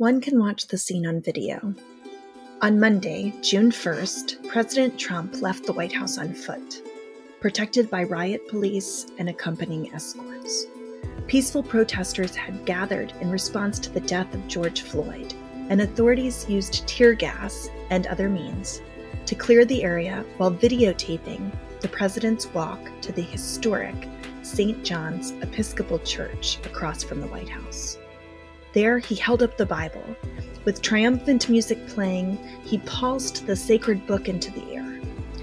one 0.00 0.18
can 0.18 0.38
watch 0.38 0.66
the 0.66 0.78
scene 0.78 1.06
on 1.06 1.20
video. 1.20 1.74
On 2.62 2.80
Monday, 2.80 3.34
June 3.42 3.70
1st, 3.70 4.48
President 4.48 4.98
Trump 4.98 5.42
left 5.42 5.66
the 5.66 5.74
White 5.74 5.92
House 5.92 6.16
on 6.16 6.32
foot, 6.32 6.80
protected 7.38 7.90
by 7.90 8.04
riot 8.04 8.48
police 8.48 9.08
and 9.18 9.28
accompanying 9.28 9.92
escorts. 9.92 10.64
Peaceful 11.26 11.62
protesters 11.62 12.34
had 12.34 12.64
gathered 12.64 13.12
in 13.20 13.30
response 13.30 13.78
to 13.78 13.90
the 13.90 14.00
death 14.00 14.32
of 14.32 14.48
George 14.48 14.80
Floyd, 14.80 15.34
and 15.68 15.82
authorities 15.82 16.48
used 16.48 16.88
tear 16.88 17.12
gas 17.12 17.68
and 17.90 18.06
other 18.06 18.30
means 18.30 18.80
to 19.26 19.34
clear 19.34 19.66
the 19.66 19.84
area 19.84 20.24
while 20.38 20.50
videotaping 20.50 21.52
the 21.82 21.88
president's 21.88 22.46
walk 22.54 22.80
to 23.02 23.12
the 23.12 23.20
historic 23.20 24.08
St. 24.40 24.82
John's 24.82 25.32
Episcopal 25.42 25.98
Church 25.98 26.56
across 26.64 27.02
from 27.02 27.20
the 27.20 27.26
White 27.26 27.50
House. 27.50 27.98
There, 28.72 28.98
he 28.98 29.16
held 29.16 29.42
up 29.42 29.56
the 29.56 29.66
Bible. 29.66 30.04
With 30.64 30.82
triumphant 30.82 31.48
music 31.48 31.86
playing, 31.88 32.38
he 32.64 32.78
pulsed 32.78 33.46
the 33.46 33.56
sacred 33.56 34.06
book 34.06 34.28
into 34.28 34.52
the 34.52 34.74
air. 34.74 35.00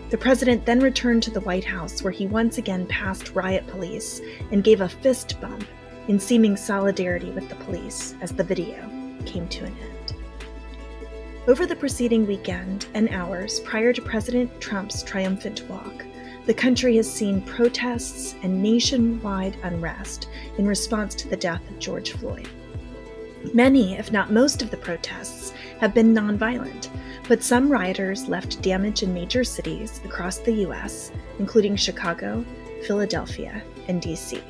The 0.10 0.18
president 0.18 0.66
then 0.66 0.80
returned 0.80 1.24
to 1.24 1.32
the 1.32 1.42
White 1.42 1.66
House, 1.66 2.02
where 2.02 2.14
he 2.14 2.28
once 2.28 2.58
again 2.58 2.86
passed 2.88 3.36
riot 3.36 3.68
police 3.68 4.22
and 4.52 4.64
gave 4.64 4.80
a 4.80 4.88
fist 4.88 5.42
bump 5.42 5.66
in 6.08 6.20
seeming 6.20 6.56
solidarity 6.56 7.32
with 7.32 7.50
the 7.50 7.56
police 7.56 8.16
as 8.22 8.32
the 8.32 8.44
video 8.44 8.90
came 9.26 9.50
to 9.50 9.66
an 9.66 9.76
end. 9.82 10.14
Over 11.50 11.66
the 11.66 11.76
preceding 11.76 12.26
weekend 12.26 12.88
and 12.94 13.10
hours 13.10 13.60
prior 13.62 13.92
to 13.92 14.02
President 14.02 14.62
Trump's 14.62 15.04
triumphant 15.04 15.68
walk, 15.68 16.06
the 16.46 16.54
country 16.54 16.96
has 16.96 17.12
seen 17.12 17.42
protests 17.42 18.36
and 18.42 18.64
nationwide 18.64 19.58
unrest 19.64 20.30
in 20.58 20.66
response 20.66 21.14
to 21.16 21.28
the 21.28 21.36
death 21.36 21.70
of 21.70 21.80
George 21.80 22.12
Floyd. 22.14 22.48
Many, 23.54 23.98
if 23.98 24.12
not 24.12 24.32
most, 24.32 24.62
of 24.62 24.72
the 24.72 24.78
protests 24.78 25.54
have 25.80 25.94
been 25.94 26.14
nonviolent, 26.14 26.90
but 27.28 27.44
some 27.44 27.72
rioters 27.72 28.28
left 28.28 28.62
damage 28.62 29.04
in 29.04 29.14
major 29.14 29.44
cities 29.44 30.02
across 30.04 30.38
the 30.38 30.54
U.S., 30.54 31.12
including 31.40 31.76
Chicago, 31.76 32.44
Philadelphia, 32.86 33.62
and 33.88 34.02
D.C. 34.02 34.42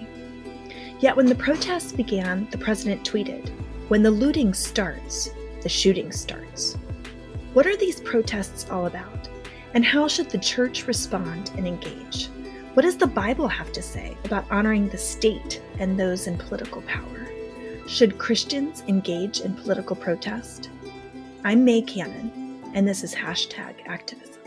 Yet 1.00 1.16
when 1.16 1.28
the 1.28 1.36
protests 1.36 1.92
began, 1.92 2.48
the 2.52 2.58
president 2.58 3.04
tweeted, 3.04 3.50
When 3.88 4.04
the 4.04 4.12
looting 4.12 4.54
starts, 4.54 5.30
the 5.62 5.70
shooting 5.70 6.12
starts. 6.12 6.78
What 7.54 7.68
are 7.68 7.78
these 7.78 8.02
protests 8.02 8.70
all 8.70 8.86
about? 8.86 9.28
And 9.74 9.84
how 9.86 10.08
should 10.08 10.30
the 10.30 10.38
church 10.38 10.88
respond 10.88 11.52
and 11.58 11.68
engage? 11.68 12.30
What 12.74 12.84
does 12.84 12.98
the 12.98 13.08
Bible 13.08 13.48
have 13.48 13.72
to 13.74 13.82
say 13.82 14.18
about 14.24 14.50
honoring 14.52 14.88
the 14.90 14.98
state 14.98 15.62
and 15.80 16.00
those 16.00 16.28
in 16.28 16.38
political 16.38 16.82
power? 16.84 17.27
Should 17.88 18.18
Christians 18.18 18.84
engage 18.90 19.40
in 19.40 19.56
political 19.56 19.96
protest? 19.96 20.70
I'm 21.46 21.64
Mae 21.64 21.82
Cannon, 21.82 22.62
and 22.76 22.86
this 22.86 23.02
is 23.02 23.16
hashtag 23.16 23.76
activism. 23.86 24.42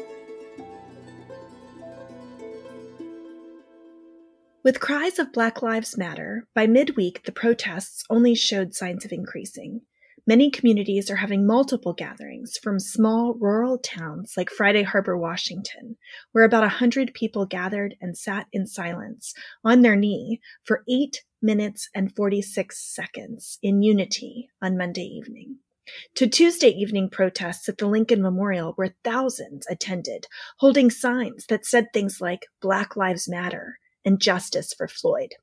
With 4.63 4.79
cries 4.79 5.19
of 5.19 5.33
Black 5.33 5.63
Lives 5.63 5.97
Matter, 5.97 6.47
by 6.55 6.67
midweek 6.67 7.23
the 7.25 7.33
protests 7.33 8.05
only 8.11 8.35
showed 8.35 8.75
signs 8.75 9.07
of 9.07 9.11
increasing. 9.11 9.81
Many 10.27 10.51
communities 10.51 11.11
are 11.11 11.17
having 11.17 11.47
multiple 11.47 11.95
gatherings 11.95 12.59
from 12.63 12.79
small 12.79 13.33
rural 13.41 13.79
towns 13.79 14.35
like 14.37 14.51
Friday 14.51 14.83
Harbor, 14.83 15.17
Washington, 15.17 15.97
where 16.33 16.45
about 16.45 16.63
a 16.63 16.77
100 16.77 17.15
people 17.15 17.47
gathered 17.47 17.95
and 18.03 18.19
sat 18.19 18.49
in 18.53 18.67
silence 18.67 19.33
on 19.65 19.81
their 19.81 19.97
knee 19.97 20.43
for 20.63 20.85
eight 20.91 21.23
minutes 21.43 21.89
and 21.95 22.15
46 22.15 22.79
seconds 22.79 23.59
in 23.63 23.83
unity 23.83 24.51
on 24.61 24.77
Monday 24.77 25.05
evening. 25.05 25.57
To 26.17 26.29
Tuesday 26.29 26.69
evening 26.69 27.09
protests 27.11 27.69
at 27.69 27.79
the 27.79 27.87
Lincoln 27.87 28.23
Memorial, 28.23 28.73
where 28.77 28.95
thousands 29.03 29.67
attended, 29.69 30.27
holding 30.59 30.91
signs 30.91 31.47
that 31.47 31.67
said 31.67 31.93
things 31.93 32.21
like 32.21 32.47
Black 32.61 32.97
Lives 32.97 33.29
Matter 33.29 33.79
and 34.05 34.21
Justice 34.21 34.73
for 34.73 34.87
Floyd. 34.87 35.35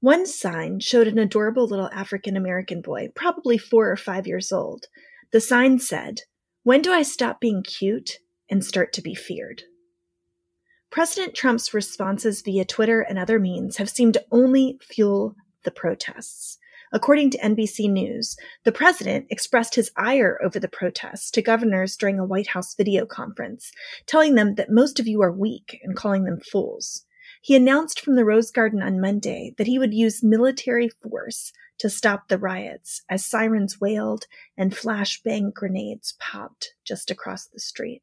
One 0.00 0.26
sign 0.26 0.80
showed 0.80 1.06
an 1.06 1.18
adorable 1.18 1.66
little 1.66 1.90
African 1.92 2.36
American 2.36 2.80
boy, 2.80 3.08
probably 3.14 3.58
four 3.58 3.90
or 3.90 3.96
five 3.96 4.26
years 4.26 4.50
old. 4.50 4.86
The 5.32 5.40
sign 5.40 5.78
said, 5.78 6.22
When 6.62 6.80
do 6.80 6.90
I 6.90 7.02
stop 7.02 7.40
being 7.40 7.62
cute 7.62 8.18
and 8.48 8.64
start 8.64 8.94
to 8.94 9.02
be 9.02 9.14
feared? 9.14 9.64
President 10.90 11.34
Trump's 11.34 11.72
responses 11.72 12.42
via 12.42 12.64
Twitter 12.64 13.00
and 13.00 13.16
other 13.16 13.38
means 13.38 13.76
have 13.76 13.88
seemed 13.88 14.14
to 14.14 14.24
only 14.32 14.76
fuel 14.82 15.36
the 15.62 15.70
protests. 15.70 16.58
According 16.92 17.30
to 17.30 17.38
NBC 17.38 17.88
News, 17.88 18.36
the 18.64 18.72
president 18.72 19.26
expressed 19.30 19.76
his 19.76 19.92
ire 19.96 20.40
over 20.42 20.58
the 20.58 20.66
protests 20.66 21.30
to 21.30 21.42
governors 21.42 21.96
during 21.96 22.18
a 22.18 22.24
White 22.24 22.48
House 22.48 22.74
video 22.74 23.06
conference, 23.06 23.70
telling 24.06 24.34
them 24.34 24.56
that 24.56 24.72
most 24.72 24.98
of 24.98 25.06
you 25.06 25.22
are 25.22 25.30
weak 25.30 25.78
and 25.84 25.94
calling 25.94 26.24
them 26.24 26.40
fools. 26.40 27.04
He 27.40 27.54
announced 27.54 28.00
from 28.00 28.16
the 28.16 28.24
Rose 28.24 28.50
Garden 28.50 28.82
on 28.82 29.00
Monday 29.00 29.54
that 29.58 29.68
he 29.68 29.78
would 29.78 29.94
use 29.94 30.24
military 30.24 30.88
force 30.88 31.52
to 31.78 31.88
stop 31.88 32.26
the 32.26 32.36
riots 32.36 33.02
as 33.08 33.24
sirens 33.24 33.80
wailed 33.80 34.26
and 34.58 34.72
flashbang 34.72 35.54
grenades 35.54 36.16
popped 36.18 36.74
just 36.84 37.12
across 37.12 37.46
the 37.46 37.60
street. 37.60 38.02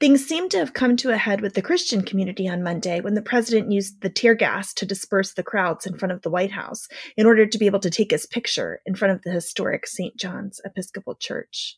Things 0.00 0.24
seemed 0.24 0.50
to 0.52 0.56
have 0.56 0.72
come 0.72 0.96
to 0.96 1.10
a 1.10 1.18
head 1.18 1.42
with 1.42 1.52
the 1.52 1.60
Christian 1.60 2.00
community 2.00 2.48
on 2.48 2.62
Monday 2.62 3.02
when 3.02 3.12
the 3.12 3.20
president 3.20 3.70
used 3.70 4.00
the 4.00 4.08
tear 4.08 4.34
gas 4.34 4.72
to 4.72 4.86
disperse 4.86 5.34
the 5.34 5.42
crowds 5.42 5.86
in 5.86 5.98
front 5.98 6.12
of 6.12 6.22
the 6.22 6.30
White 6.30 6.52
House 6.52 6.88
in 7.18 7.26
order 7.26 7.44
to 7.44 7.58
be 7.58 7.66
able 7.66 7.80
to 7.80 7.90
take 7.90 8.10
his 8.10 8.24
picture 8.24 8.80
in 8.86 8.94
front 8.94 9.12
of 9.12 9.20
the 9.22 9.30
historic 9.30 9.86
St. 9.86 10.16
John's 10.16 10.58
Episcopal 10.64 11.16
Church. 11.16 11.76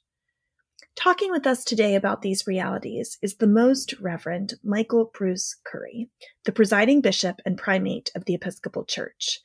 Talking 0.95 1.33
with 1.33 1.49
us 1.49 1.65
today 1.65 1.97
about 1.97 2.23
these 2.23 2.47
realities 2.47 3.19
is 3.23 3.39
the 3.39 3.49
Most 3.49 3.95
Reverend 3.95 4.55
Michael 4.63 5.11
Bruce 5.13 5.57
Curry, 5.65 6.09
the 6.45 6.53
presiding 6.53 7.01
bishop 7.01 7.41
and 7.45 7.59
primate 7.59 8.13
of 8.15 8.27
the 8.27 8.35
Episcopal 8.35 8.85
Church. 8.85 9.41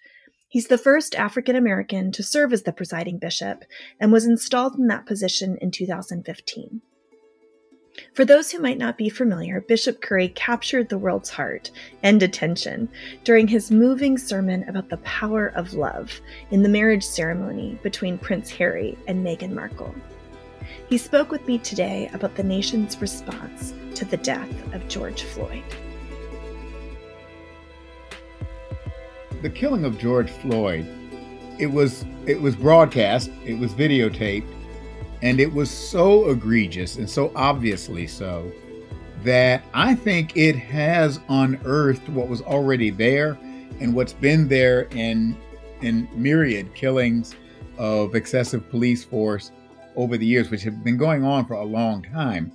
He's 0.49 0.67
the 0.67 0.77
first 0.77 1.15
African 1.15 1.55
American 1.55 2.11
to 2.11 2.21
serve 2.21 2.53
as 2.53 2.61
the 2.61 2.73
presiding 2.73 3.17
bishop 3.17 3.63
and 3.99 4.11
was 4.11 4.27
installed 4.27 4.75
in 4.77 4.85
that 4.85 5.07
position 5.07 5.57
in 5.59 5.71
2015. 5.71 6.81
For 8.13 8.25
those 8.25 8.51
who 8.51 8.59
might 8.59 8.77
not 8.77 8.97
be 8.97 9.09
familiar, 9.09 9.61
Bishop 9.61 10.01
Curry 10.01 10.29
captured 10.29 10.89
the 10.89 10.97
world's 10.97 11.29
heart 11.29 11.71
and 12.03 12.21
attention 12.21 12.89
during 13.23 13.47
his 13.47 13.71
moving 13.71 14.17
sermon 14.17 14.67
about 14.67 14.89
the 14.89 14.97
power 14.97 15.47
of 15.55 15.73
love 15.73 16.21
in 16.51 16.63
the 16.63 16.69
marriage 16.69 17.03
ceremony 17.03 17.79
between 17.83 18.17
Prince 18.17 18.49
Harry 18.51 18.97
and 19.07 19.25
Meghan 19.25 19.51
Markle. 19.51 19.95
He 20.89 20.97
spoke 20.97 21.31
with 21.31 21.45
me 21.47 21.57
today 21.57 22.09
about 22.13 22.35
the 22.35 22.43
nation's 22.43 22.99
response 23.01 23.73
to 23.95 24.05
the 24.05 24.17
death 24.17 24.73
of 24.73 24.87
George 24.87 25.23
Floyd. 25.23 25.63
The 29.41 29.49
killing 29.49 29.85
of 29.85 29.97
George 29.97 30.31
Floyd, 30.31 30.87
it 31.59 31.67
was 31.67 32.05
it 32.25 32.41
was 32.41 32.55
broadcast, 32.55 33.31
it 33.45 33.57
was 33.57 33.73
videotaped, 33.73 34.47
and 35.21 35.39
it 35.39 35.51
was 35.51 35.69
so 35.69 36.29
egregious 36.29 36.97
and 36.97 37.09
so 37.09 37.31
obviously 37.35 38.07
so 38.07 38.51
that 39.23 39.63
I 39.73 39.95
think 39.95 40.37
it 40.37 40.55
has 40.55 41.19
unearthed 41.29 42.07
what 42.09 42.27
was 42.27 42.41
already 42.41 42.91
there 42.91 43.37
and 43.79 43.93
what's 43.95 44.13
been 44.13 44.47
there 44.47 44.83
in 44.91 45.35
in 45.81 46.07
myriad 46.13 46.73
killings 46.73 47.35
of 47.77 48.15
excessive 48.15 48.69
police 48.69 49.03
force 49.03 49.51
over 49.95 50.17
the 50.17 50.25
years, 50.25 50.49
which 50.49 50.63
have 50.63 50.83
been 50.83 50.97
going 50.97 51.23
on 51.23 51.45
for 51.45 51.55
a 51.55 51.65
long 51.65 52.03
time. 52.03 52.51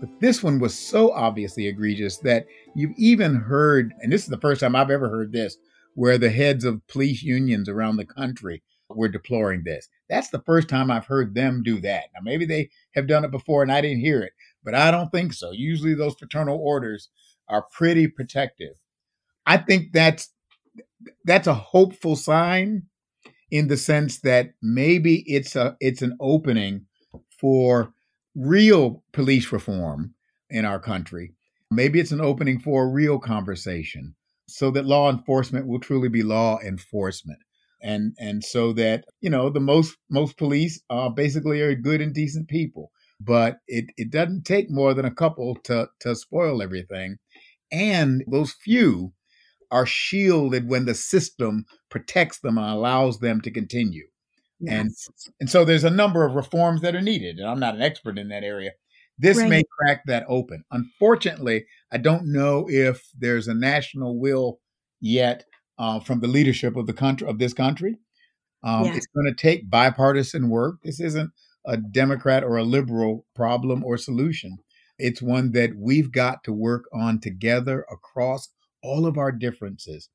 But 0.00 0.20
this 0.20 0.42
one 0.42 0.58
was 0.58 0.78
so 0.78 1.12
obviously 1.12 1.66
egregious 1.66 2.18
that 2.18 2.46
you've 2.74 2.96
even 2.96 3.34
heard, 3.34 3.92
and 4.00 4.12
this 4.12 4.22
is 4.22 4.28
the 4.28 4.38
first 4.38 4.60
time 4.60 4.74
I've 4.74 4.90
ever 4.90 5.08
heard 5.08 5.32
this, 5.32 5.56
where 5.94 6.18
the 6.18 6.30
heads 6.30 6.64
of 6.64 6.86
police 6.88 7.22
unions 7.22 7.68
around 7.68 7.96
the 7.96 8.06
country 8.06 8.62
were 8.96 9.08
deploring 9.08 9.62
this. 9.64 9.88
That's 10.08 10.30
the 10.30 10.42
first 10.42 10.68
time 10.68 10.90
I've 10.90 11.06
heard 11.06 11.34
them 11.34 11.62
do 11.62 11.80
that. 11.80 12.04
Now, 12.14 12.20
maybe 12.22 12.44
they 12.44 12.70
have 12.94 13.06
done 13.06 13.24
it 13.24 13.30
before 13.30 13.62
and 13.62 13.72
I 13.72 13.80
didn't 13.80 14.00
hear 14.00 14.22
it, 14.22 14.32
but 14.62 14.74
I 14.74 14.90
don't 14.90 15.10
think 15.10 15.32
so. 15.32 15.52
Usually 15.52 15.94
those 15.94 16.14
fraternal 16.14 16.58
orders 16.58 17.08
are 17.48 17.66
pretty 17.72 18.08
protective. 18.08 18.74
I 19.46 19.58
think 19.58 19.92
that's 19.92 20.30
that's 21.24 21.46
a 21.46 21.54
hopeful 21.54 22.16
sign 22.16 22.84
in 23.50 23.68
the 23.68 23.76
sense 23.76 24.20
that 24.20 24.54
maybe 24.62 25.24
it's 25.26 25.56
a 25.56 25.76
it's 25.80 26.02
an 26.02 26.16
opening 26.20 26.86
for 27.38 27.92
real 28.34 29.02
police 29.12 29.52
reform 29.52 30.14
in 30.48 30.64
our 30.64 30.78
country. 30.78 31.34
Maybe 31.70 32.00
it's 32.00 32.12
an 32.12 32.20
opening 32.20 32.58
for 32.58 32.84
a 32.84 32.88
real 32.88 33.18
conversation 33.18 34.14
so 34.46 34.70
that 34.70 34.86
law 34.86 35.10
enforcement 35.10 35.66
will 35.66 35.80
truly 35.80 36.08
be 36.08 36.22
law 36.22 36.58
enforcement 36.60 37.38
and 37.82 38.14
and 38.18 38.44
so 38.44 38.72
that 38.72 39.04
you 39.20 39.30
know 39.30 39.50
the 39.50 39.60
most 39.60 39.96
most 40.10 40.36
police 40.36 40.80
uh, 40.90 41.08
basically 41.08 41.60
are 41.60 41.74
good 41.74 42.00
and 42.00 42.14
decent 42.14 42.48
people 42.48 42.90
but 43.20 43.58
it, 43.68 43.84
it 43.96 44.10
doesn't 44.10 44.44
take 44.44 44.68
more 44.68 44.94
than 44.94 45.04
a 45.04 45.14
couple 45.14 45.56
to 45.64 45.88
to 46.00 46.14
spoil 46.14 46.62
everything 46.62 47.16
and 47.70 48.24
those 48.30 48.52
few 48.52 49.12
are 49.70 49.86
shielded 49.86 50.68
when 50.68 50.84
the 50.84 50.94
system 50.94 51.64
protects 51.90 52.40
them 52.40 52.58
and 52.58 52.66
allows 52.66 53.20
them 53.20 53.40
to 53.40 53.50
continue 53.50 54.06
Yes. 54.62 54.72
And 54.72 54.90
and 55.40 55.50
so 55.50 55.64
there's 55.64 55.84
a 55.84 55.90
number 55.90 56.24
of 56.24 56.34
reforms 56.34 56.82
that 56.82 56.94
are 56.94 57.02
needed. 57.02 57.38
And 57.38 57.48
I'm 57.48 57.58
not 57.58 57.74
an 57.74 57.82
expert 57.82 58.16
in 58.16 58.28
that 58.28 58.44
area. 58.44 58.70
This 59.18 59.38
right. 59.38 59.48
may 59.48 59.62
crack 59.78 60.02
that 60.06 60.24
open. 60.28 60.64
Unfortunately, 60.70 61.66
I 61.90 61.98
don't 61.98 62.32
know 62.32 62.66
if 62.68 63.02
there's 63.18 63.48
a 63.48 63.54
national 63.54 64.18
will 64.18 64.60
yet 65.00 65.44
uh, 65.82 65.98
from 65.98 66.20
the 66.20 66.28
leadership 66.28 66.76
of 66.76 66.86
the 66.86 66.92
country 66.92 67.26
of 67.26 67.40
this 67.40 67.52
country. 67.52 67.98
Um, 68.62 68.84
yeah. 68.84 68.94
It's 68.94 69.08
going 69.08 69.26
to 69.26 69.34
take 69.34 69.68
bipartisan 69.68 70.48
work. 70.48 70.76
This 70.84 71.00
isn't 71.00 71.32
a 71.66 71.76
Democrat 71.76 72.44
or 72.44 72.56
a 72.56 72.62
liberal 72.62 73.26
problem 73.34 73.82
or 73.84 73.96
solution. 73.96 74.58
It's 74.98 75.20
one 75.20 75.50
that 75.52 75.72
we've 75.76 76.12
got 76.12 76.44
to 76.44 76.52
work 76.52 76.84
on 76.94 77.18
together 77.18 77.84
across 77.90 78.48
all 78.84 79.06
of 79.06 79.18
our 79.18 79.32
differences 79.32 80.08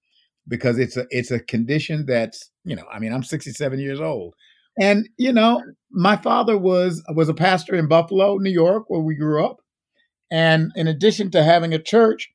because 0.47 0.79
it's 0.79 0.95
a 0.95 1.05
it's 1.09 1.31
a 1.31 1.39
condition 1.39 2.05
that's 2.05 2.49
you 2.63 2.75
know 2.75 2.85
I 2.91 2.99
mean 2.99 3.11
I'm 3.11 3.23
67 3.23 3.79
years 3.79 3.99
old 3.99 4.35
and 4.79 5.07
you 5.17 5.33
know 5.33 5.61
my 5.91 6.15
father 6.15 6.57
was 6.57 7.03
was 7.09 7.27
a 7.27 7.33
pastor 7.33 7.75
in 7.75 7.87
Buffalo 7.87 8.37
New 8.37 8.51
York 8.51 8.85
where 8.87 9.01
we 9.01 9.15
grew 9.15 9.45
up 9.45 9.57
and 10.31 10.71
in 10.75 10.87
addition 10.87 11.31
to 11.31 11.43
having 11.43 11.73
a 11.73 11.81
church 11.81 12.29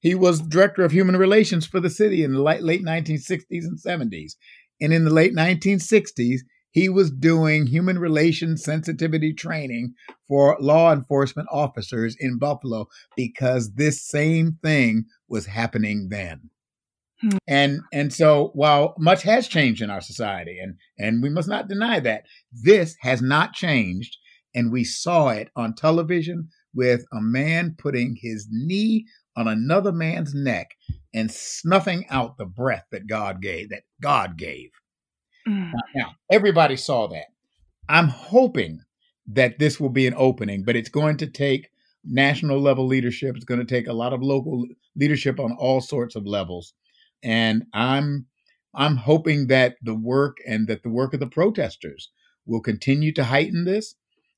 he 0.00 0.14
was 0.14 0.40
director 0.40 0.84
of 0.84 0.92
human 0.92 1.16
relations 1.16 1.66
for 1.66 1.80
the 1.80 1.90
city 1.90 2.22
in 2.22 2.32
the 2.32 2.42
late, 2.42 2.62
late 2.62 2.84
1960s 2.84 3.44
and 3.50 3.78
70s 3.78 4.32
and 4.80 4.92
in 4.92 5.04
the 5.04 5.12
late 5.12 5.34
1960s 5.34 6.40
he 6.70 6.88
was 6.88 7.10
doing 7.10 7.66
human 7.66 7.98
relations 7.98 8.62
sensitivity 8.62 9.32
training 9.32 9.94
for 10.26 10.56
law 10.60 10.92
enforcement 10.92 11.48
officers 11.50 12.16
in 12.18 12.38
Buffalo 12.38 12.86
because 13.16 13.74
this 13.74 14.06
same 14.06 14.58
thing 14.62 15.04
was 15.28 15.46
happening 15.46 16.08
then. 16.10 16.50
Hmm. 17.20 17.36
And 17.48 17.80
and 17.92 18.12
so 18.12 18.50
while 18.54 18.94
much 18.98 19.22
has 19.22 19.48
changed 19.48 19.82
in 19.82 19.90
our 19.90 20.00
society 20.00 20.58
and 20.60 20.76
and 20.98 21.22
we 21.22 21.30
must 21.30 21.48
not 21.48 21.68
deny 21.68 22.00
that 22.00 22.24
this 22.52 22.96
has 23.00 23.20
not 23.20 23.54
changed 23.54 24.16
and 24.54 24.70
we 24.70 24.84
saw 24.84 25.30
it 25.30 25.50
on 25.56 25.74
television 25.74 26.48
with 26.74 27.04
a 27.12 27.20
man 27.20 27.74
putting 27.76 28.16
his 28.20 28.46
knee 28.50 29.06
on 29.38 29.46
another 29.46 29.92
man's 29.92 30.34
neck 30.34 30.76
and 31.14 31.30
snuffing 31.30 32.04
out 32.10 32.36
the 32.36 32.44
breath 32.44 32.86
that 32.90 33.06
God 33.06 33.40
gave 33.40 33.70
that 33.70 33.84
God 34.02 34.36
gave. 34.36 34.70
Mm. 35.46 35.70
Now, 35.94 36.16
everybody 36.30 36.76
saw 36.76 37.06
that. 37.06 37.26
I'm 37.88 38.08
hoping 38.08 38.80
that 39.28 39.60
this 39.60 39.78
will 39.78 39.90
be 39.90 40.08
an 40.08 40.14
opening, 40.16 40.64
but 40.64 40.74
it's 40.74 40.88
going 40.88 41.16
to 41.18 41.26
take 41.26 41.70
national 42.04 42.60
level 42.60 42.86
leadership. 42.86 43.36
It's 43.36 43.44
going 43.44 43.60
to 43.60 43.66
take 43.66 43.86
a 43.86 43.92
lot 43.92 44.12
of 44.12 44.22
local 44.22 44.66
leadership 44.96 45.38
on 45.38 45.52
all 45.52 45.80
sorts 45.80 46.16
of 46.16 46.26
levels. 46.26 46.74
And 47.22 47.64
I'm 47.72 48.26
I'm 48.74 48.96
hoping 48.96 49.46
that 49.46 49.76
the 49.82 49.94
work 49.94 50.38
and 50.46 50.66
that 50.66 50.82
the 50.82 50.90
work 50.90 51.14
of 51.14 51.20
the 51.20 51.26
protesters 51.26 52.10
will 52.44 52.60
continue 52.60 53.12
to 53.12 53.24
heighten 53.24 53.64
this 53.64 53.94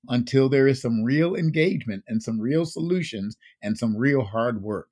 until 0.09 0.49
there 0.49 0.67
is 0.67 0.81
some 0.81 1.03
real 1.03 1.35
engagement 1.37 2.05
and 2.09 2.23
some 2.23 2.41
real 2.41 2.65
solutions 2.65 3.37
and 3.63 3.77
some 3.77 3.97
real 3.97 4.23
hard 4.23 4.63
work. 4.63 4.89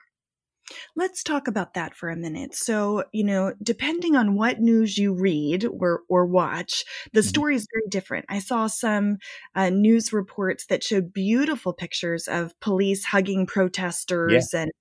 Let's 0.97 1.23
talk 1.23 1.49
about 1.49 1.75
that 1.75 1.95
for 1.95 2.09
a 2.09 2.17
minute. 2.17 2.55
So, 2.55 3.05
you 3.13 3.25
know, 3.25 3.55
depending 3.63 4.17
on 4.17 4.35
what 4.35 4.61
news 4.61 4.99
you 4.99 5.15
read 5.15 5.65
or 5.65 6.03
or 6.09 6.27
watch, 6.27 6.85
the 7.13 7.21
mm-hmm. 7.21 7.29
story 7.29 7.55
is 7.57 7.67
very 7.73 7.89
different. 7.89 8.27
I 8.29 8.39
saw 8.39 8.67
some 8.67 9.19
uh, 9.55 9.71
news 9.71 10.13
reports 10.13 10.67
that 10.67 10.83
showed 10.83 11.13
beautiful 11.13 11.73
pictures 11.73 12.29
of 12.29 12.59
police 12.61 13.05
hugging 13.05 13.47
protesters 13.47 14.51
yeah. 14.53 14.63
and 14.63 14.73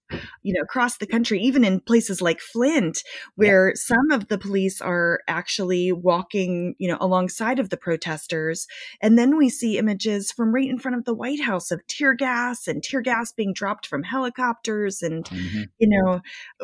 you 0.41 0.53
know 0.53 0.61
across 0.61 0.97
the 0.97 1.05
country 1.05 1.41
even 1.41 1.65
in 1.65 1.81
places 1.81 2.21
like 2.21 2.39
Flint 2.39 3.03
where 3.35 3.69
yeah. 3.69 3.73
some 3.75 4.11
of 4.11 4.29
the 4.29 4.37
police 4.37 4.81
are 4.81 5.19
actually 5.27 5.91
walking, 5.91 6.75
you 6.77 6.87
know, 6.87 6.97
alongside 7.01 7.59
of 7.59 7.69
the 7.69 7.77
protesters. 7.77 8.67
And 9.01 9.17
then 9.17 9.37
we 9.37 9.49
see 9.49 9.77
images 9.77 10.31
from 10.31 10.53
right 10.53 10.69
in 10.69 10.79
front 10.79 10.97
of 10.97 11.05
the 11.05 11.13
White 11.13 11.41
House 11.41 11.71
of 11.71 11.85
tear 11.87 12.13
gas 12.13 12.67
and 12.67 12.81
tear 12.81 13.01
gas 13.01 13.31
being 13.31 13.53
dropped 13.53 13.85
from 13.85 14.03
helicopters 14.03 15.01
and 15.01 15.25
mm-hmm 15.25 15.63
you 15.79 15.87
know 15.87 16.21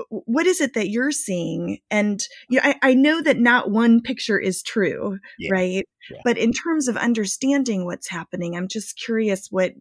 what 0.10 0.46
is 0.46 0.62
it 0.62 0.74
that 0.74 0.90
you're 0.90 1.12
seeing 1.12 1.80
and 1.90 2.28
you 2.50 2.60
know, 2.60 2.70
I, 2.70 2.76
I 2.82 2.94
know 2.94 3.22
that 3.22 3.38
not 3.38 3.72
one 3.72 4.02
picture 4.02 4.40
is 4.40 4.62
true 4.64 5.20
yeah. 5.40 5.50
right 5.52 5.88
yeah. 6.10 6.20
but 6.24 6.38
in 6.38 6.52
terms 6.52 6.88
of 6.88 6.98
understanding 6.98 7.86
what's 7.86 8.10
happening 8.10 8.56
i'm 8.56 8.68
just 8.68 8.98
curious 8.98 9.48
what 9.50 9.74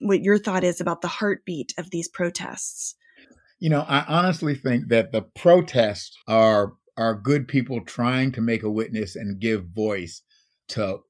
what 0.00 0.22
your 0.22 0.38
thought 0.38 0.64
is 0.64 0.80
about 0.80 1.02
the 1.02 1.08
heartbeat 1.08 1.74
of 1.78 1.90
these 1.90 2.08
protests 2.08 2.94
you 3.58 3.70
know 3.70 3.84
i 3.88 4.04
honestly 4.06 4.54
think 4.54 4.88
that 4.88 5.12
the 5.12 5.22
protests 5.22 6.16
are 6.28 6.74
are 6.96 7.14
good 7.14 7.46
people 7.46 7.84
trying 7.84 8.32
to 8.32 8.40
make 8.40 8.62
a 8.62 8.70
witness 8.70 9.16
and 9.16 9.40
give 9.40 9.66
voice 9.66 10.22
to 10.68 11.00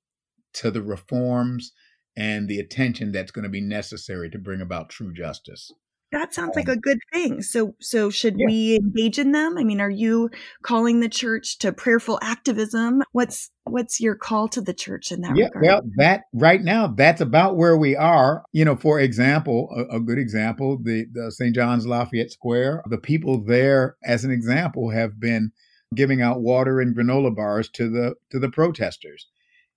to 0.52 0.70
the 0.70 0.82
reforms 0.82 1.72
and 2.16 2.48
the 2.48 2.58
attention 2.58 3.12
that's 3.12 3.30
going 3.30 3.42
to 3.42 3.50
be 3.50 3.60
necessary 3.60 4.30
to 4.30 4.38
bring 4.38 4.62
about 4.62 4.88
true 4.88 5.12
justice 5.12 5.70
that 6.12 6.32
sounds 6.32 6.54
like 6.54 6.68
a 6.68 6.76
good 6.76 6.98
thing. 7.12 7.42
So, 7.42 7.74
so 7.80 8.10
should 8.10 8.38
yeah. 8.38 8.46
we 8.46 8.76
engage 8.76 9.18
in 9.18 9.32
them? 9.32 9.58
I 9.58 9.64
mean, 9.64 9.80
are 9.80 9.90
you 9.90 10.30
calling 10.62 11.00
the 11.00 11.08
church 11.08 11.58
to 11.58 11.72
prayerful 11.72 12.18
activism? 12.22 13.02
What's 13.12 13.50
what's 13.64 14.00
your 14.00 14.14
call 14.14 14.48
to 14.48 14.60
the 14.60 14.72
church 14.72 15.10
in 15.10 15.22
that 15.22 15.36
yeah, 15.36 15.46
regard? 15.46 15.64
Well, 15.64 15.82
that 15.96 16.22
right 16.32 16.62
now, 16.62 16.86
that's 16.86 17.20
about 17.20 17.56
where 17.56 17.76
we 17.76 17.96
are. 17.96 18.44
You 18.52 18.64
know, 18.64 18.76
for 18.76 19.00
example, 19.00 19.68
a, 19.76 19.96
a 19.96 20.00
good 20.00 20.18
example, 20.18 20.78
the, 20.80 21.06
the 21.12 21.32
St. 21.32 21.54
John's 21.54 21.86
Lafayette 21.86 22.30
Square, 22.30 22.82
the 22.88 22.98
people 22.98 23.44
there, 23.44 23.96
as 24.04 24.24
an 24.24 24.30
example, 24.30 24.90
have 24.90 25.18
been 25.18 25.50
giving 25.94 26.22
out 26.22 26.40
water 26.40 26.80
and 26.80 26.96
granola 26.96 27.34
bars 27.34 27.68
to 27.70 27.90
the 27.90 28.14
to 28.30 28.38
the 28.38 28.50
protesters, 28.50 29.26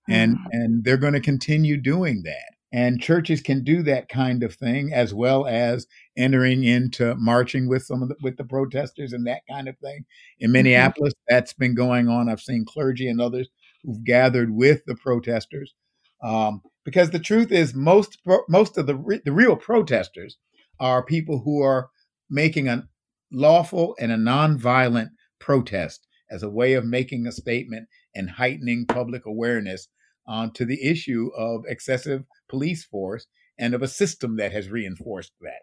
and 0.08 0.36
mm. 0.36 0.46
and 0.52 0.84
they're 0.84 0.98
going 0.98 1.14
to 1.14 1.20
continue 1.20 1.76
doing 1.76 2.22
that. 2.24 2.59
And 2.72 3.02
churches 3.02 3.42
can 3.42 3.64
do 3.64 3.82
that 3.84 4.10
kind 4.10 4.44
of 4.44 4.54
thing 4.54 4.94
as 4.94 5.12
well 5.14 5.48
as 5.48 5.88
entering 6.16 6.64
into 6.64 7.16
marching 7.16 7.68
with 7.68 7.84
some 7.84 8.04
of 8.04 8.10
the, 8.10 8.16
with 8.22 8.38
the 8.38 8.44
protesters 8.44 9.12
and 9.12 9.26
that 9.26 9.42
kind 9.50 9.68
of 9.68 9.78
thing. 9.80 10.06
In 10.40 10.48
mm-hmm. 10.48 10.54
Minneapolis, 10.54 11.14
mm-hmm. 11.14 11.36
that's 11.36 11.54
been 11.54 11.74
going 11.74 12.08
on. 12.08 12.30
I've 12.30 12.42
seen 12.42 12.66
clergy 12.66 13.08
and 13.08 13.20
others 13.20 13.50
who've 13.84 14.04
gathered 14.04 14.52
with 14.52 14.86
the 14.86 14.96
protesters. 14.96 15.74
Um, 16.22 16.62
because 16.86 17.12
the 17.12 17.20
truth 17.20 17.52
is, 17.52 17.74
most 17.74 18.18
most 18.48 18.78
of 18.78 18.88
the 18.88 18.96
re- 18.96 19.22
the 19.24 19.32
real 19.32 19.56
protesters 19.56 20.38
are 20.80 21.04
people 21.04 21.42
who 21.44 21.62
are 21.62 21.90
making 22.30 22.68
a 22.68 22.88
lawful 23.32 23.96
and 24.00 24.12
a 24.12 24.18
nonviolent 24.18 25.10
protest 25.40 26.08
as 26.32 26.44
a 26.44 26.50
way 26.50 26.74
of 26.74 26.86
making 26.86 27.26
a 27.26 27.32
statement 27.32 27.88
and 28.16 28.30
heightening 28.30 28.86
public 28.86 29.26
awareness 29.26 29.88
uh, 30.28 30.48
to 30.54 30.66
the 30.66 30.84
issue 30.84 31.30
of 31.38 31.64
excessive 31.68 32.24
police 32.50 32.84
force 32.84 33.28
and 33.58 33.74
of 33.74 33.82
a 33.82 33.88
system 33.88 34.38
that 34.38 34.52
has 34.52 34.70
reinforced 34.70 35.34
that 35.42 35.62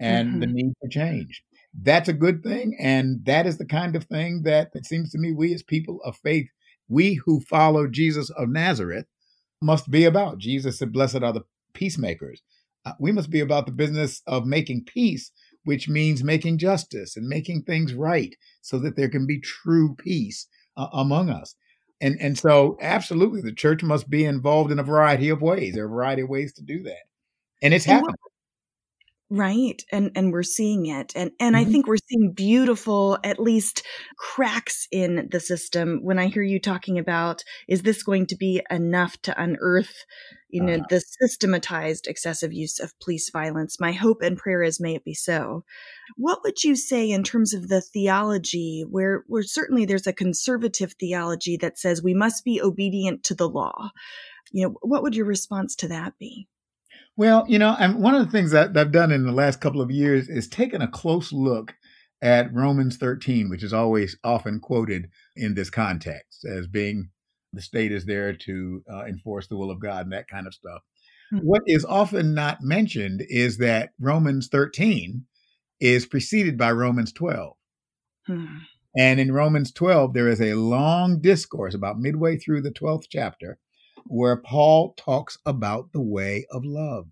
and 0.00 0.28
mm-hmm. 0.28 0.40
the 0.40 0.46
need 0.46 0.72
for 0.80 0.88
change. 0.88 1.42
That's 1.80 2.08
a 2.08 2.14
good 2.14 2.42
thing. 2.42 2.76
And 2.80 3.24
that 3.24 3.46
is 3.46 3.58
the 3.58 3.66
kind 3.66 3.94
of 3.94 4.04
thing 4.04 4.42
that 4.44 4.70
it 4.74 4.86
seems 4.86 5.10
to 5.10 5.18
me 5.18 5.32
we 5.32 5.54
as 5.54 5.62
people 5.62 6.00
of 6.04 6.16
faith, 6.16 6.48
we 6.88 7.14
who 7.14 7.40
follow 7.40 7.86
Jesus 7.86 8.30
of 8.30 8.48
Nazareth, 8.48 9.06
must 9.60 9.90
be 9.90 10.04
about. 10.04 10.38
Jesus 10.38 10.78
said, 10.78 10.92
Blessed 10.92 11.22
are 11.22 11.32
the 11.32 11.44
peacemakers. 11.74 12.42
Uh, 12.84 12.92
we 12.98 13.12
must 13.12 13.30
be 13.30 13.40
about 13.40 13.66
the 13.66 13.72
business 13.72 14.22
of 14.26 14.46
making 14.46 14.84
peace, 14.84 15.30
which 15.64 15.88
means 15.88 16.24
making 16.24 16.58
justice 16.58 17.16
and 17.16 17.28
making 17.28 17.62
things 17.62 17.92
right 17.92 18.34
so 18.62 18.78
that 18.78 18.96
there 18.96 19.08
can 19.08 19.26
be 19.26 19.40
true 19.40 19.94
peace 19.96 20.46
uh, 20.76 20.86
among 20.92 21.28
us. 21.28 21.54
And 22.00 22.16
and 22.20 22.38
so 22.38 22.78
absolutely 22.80 23.40
the 23.40 23.52
church 23.52 23.82
must 23.82 24.08
be 24.08 24.24
involved 24.24 24.70
in 24.70 24.78
a 24.78 24.84
variety 24.84 25.30
of 25.30 25.42
ways. 25.42 25.74
There 25.74 25.84
are 25.84 25.88
a 25.88 25.90
variety 25.90 26.22
of 26.22 26.28
ways 26.28 26.52
to 26.54 26.62
do 26.62 26.82
that. 26.84 27.02
And 27.62 27.74
it's 27.74 27.84
happening. 27.84 28.14
Right. 29.30 29.82
And 29.92 30.10
and 30.14 30.32
we're 30.32 30.42
seeing 30.42 30.86
it. 30.86 31.12
And 31.14 31.32
and 31.38 31.54
mm-hmm. 31.54 31.68
I 31.68 31.70
think 31.70 31.86
we're 31.86 31.98
seeing 32.08 32.32
beautiful 32.32 33.18
at 33.22 33.38
least 33.38 33.82
cracks 34.16 34.88
in 34.90 35.28
the 35.30 35.38
system 35.38 36.00
when 36.02 36.18
I 36.18 36.28
hear 36.28 36.42
you 36.42 36.58
talking 36.58 36.98
about 36.98 37.44
is 37.68 37.82
this 37.82 38.02
going 38.02 38.26
to 38.28 38.36
be 38.36 38.62
enough 38.70 39.20
to 39.22 39.40
unearth 39.40 39.92
you 40.48 40.62
know 40.62 40.76
uh, 40.76 40.86
the 40.88 41.00
systematized 41.20 42.06
excessive 42.06 42.54
use 42.54 42.80
of 42.80 42.98
police 43.00 43.28
violence. 43.28 43.78
My 43.78 43.92
hope 43.92 44.22
and 44.22 44.38
prayer 44.38 44.62
is 44.62 44.80
may 44.80 44.94
it 44.94 45.04
be 45.04 45.12
so. 45.12 45.62
What 46.16 46.40
would 46.42 46.64
you 46.64 46.74
say 46.74 47.10
in 47.10 47.22
terms 47.22 47.52
of 47.52 47.68
the 47.68 47.82
theology 47.82 48.82
where 48.88 49.24
where 49.26 49.42
certainly 49.42 49.84
there's 49.84 50.06
a 50.06 50.12
conservative 50.14 50.94
theology 50.98 51.58
that 51.58 51.78
says 51.78 52.02
we 52.02 52.14
must 52.14 52.46
be 52.46 52.62
obedient 52.62 53.24
to 53.24 53.34
the 53.34 53.48
law? 53.48 53.90
You 54.52 54.68
know, 54.68 54.76
what 54.80 55.02
would 55.02 55.14
your 55.14 55.26
response 55.26 55.76
to 55.76 55.88
that 55.88 56.18
be? 56.18 56.48
Well, 57.18 57.44
you 57.48 57.58
know, 57.58 57.74
and 57.80 58.00
one 58.00 58.14
of 58.14 58.24
the 58.24 58.30
things 58.30 58.52
that 58.52 58.76
I've 58.76 58.92
done 58.92 59.10
in 59.10 59.26
the 59.26 59.32
last 59.32 59.60
couple 59.60 59.80
of 59.80 59.90
years 59.90 60.28
is 60.28 60.46
taken 60.46 60.80
a 60.80 60.86
close 60.86 61.32
look 61.32 61.74
at 62.22 62.54
Romans 62.54 62.96
13, 62.96 63.50
which 63.50 63.64
is 63.64 63.72
always 63.72 64.16
often 64.22 64.60
quoted 64.60 65.10
in 65.34 65.54
this 65.54 65.68
context 65.68 66.44
as 66.44 66.68
being 66.68 67.10
the 67.52 67.60
state 67.60 67.90
is 67.90 68.04
there 68.04 68.34
to 68.34 68.84
uh, 68.88 69.04
enforce 69.06 69.48
the 69.48 69.56
will 69.56 69.72
of 69.72 69.80
God 69.80 70.04
and 70.04 70.12
that 70.12 70.28
kind 70.28 70.46
of 70.46 70.54
stuff. 70.54 70.82
Mm-hmm. 71.32 71.44
What 71.44 71.62
is 71.66 71.84
often 71.84 72.34
not 72.34 72.62
mentioned 72.62 73.24
is 73.28 73.58
that 73.58 73.90
Romans 73.98 74.46
13 74.46 75.24
is 75.80 76.06
preceded 76.06 76.56
by 76.56 76.70
Romans 76.70 77.12
12. 77.12 77.56
Mm-hmm. 78.28 78.58
And 78.96 79.18
in 79.18 79.32
Romans 79.32 79.72
12, 79.72 80.14
there 80.14 80.28
is 80.28 80.40
a 80.40 80.54
long 80.54 81.20
discourse 81.20 81.74
about 81.74 81.98
midway 81.98 82.36
through 82.36 82.62
the 82.62 82.70
12th 82.70 83.06
chapter 83.10 83.58
where 84.06 84.36
Paul 84.36 84.94
talks 84.96 85.38
about 85.46 85.92
the 85.92 86.00
way 86.00 86.46
of 86.50 86.64
love. 86.64 87.06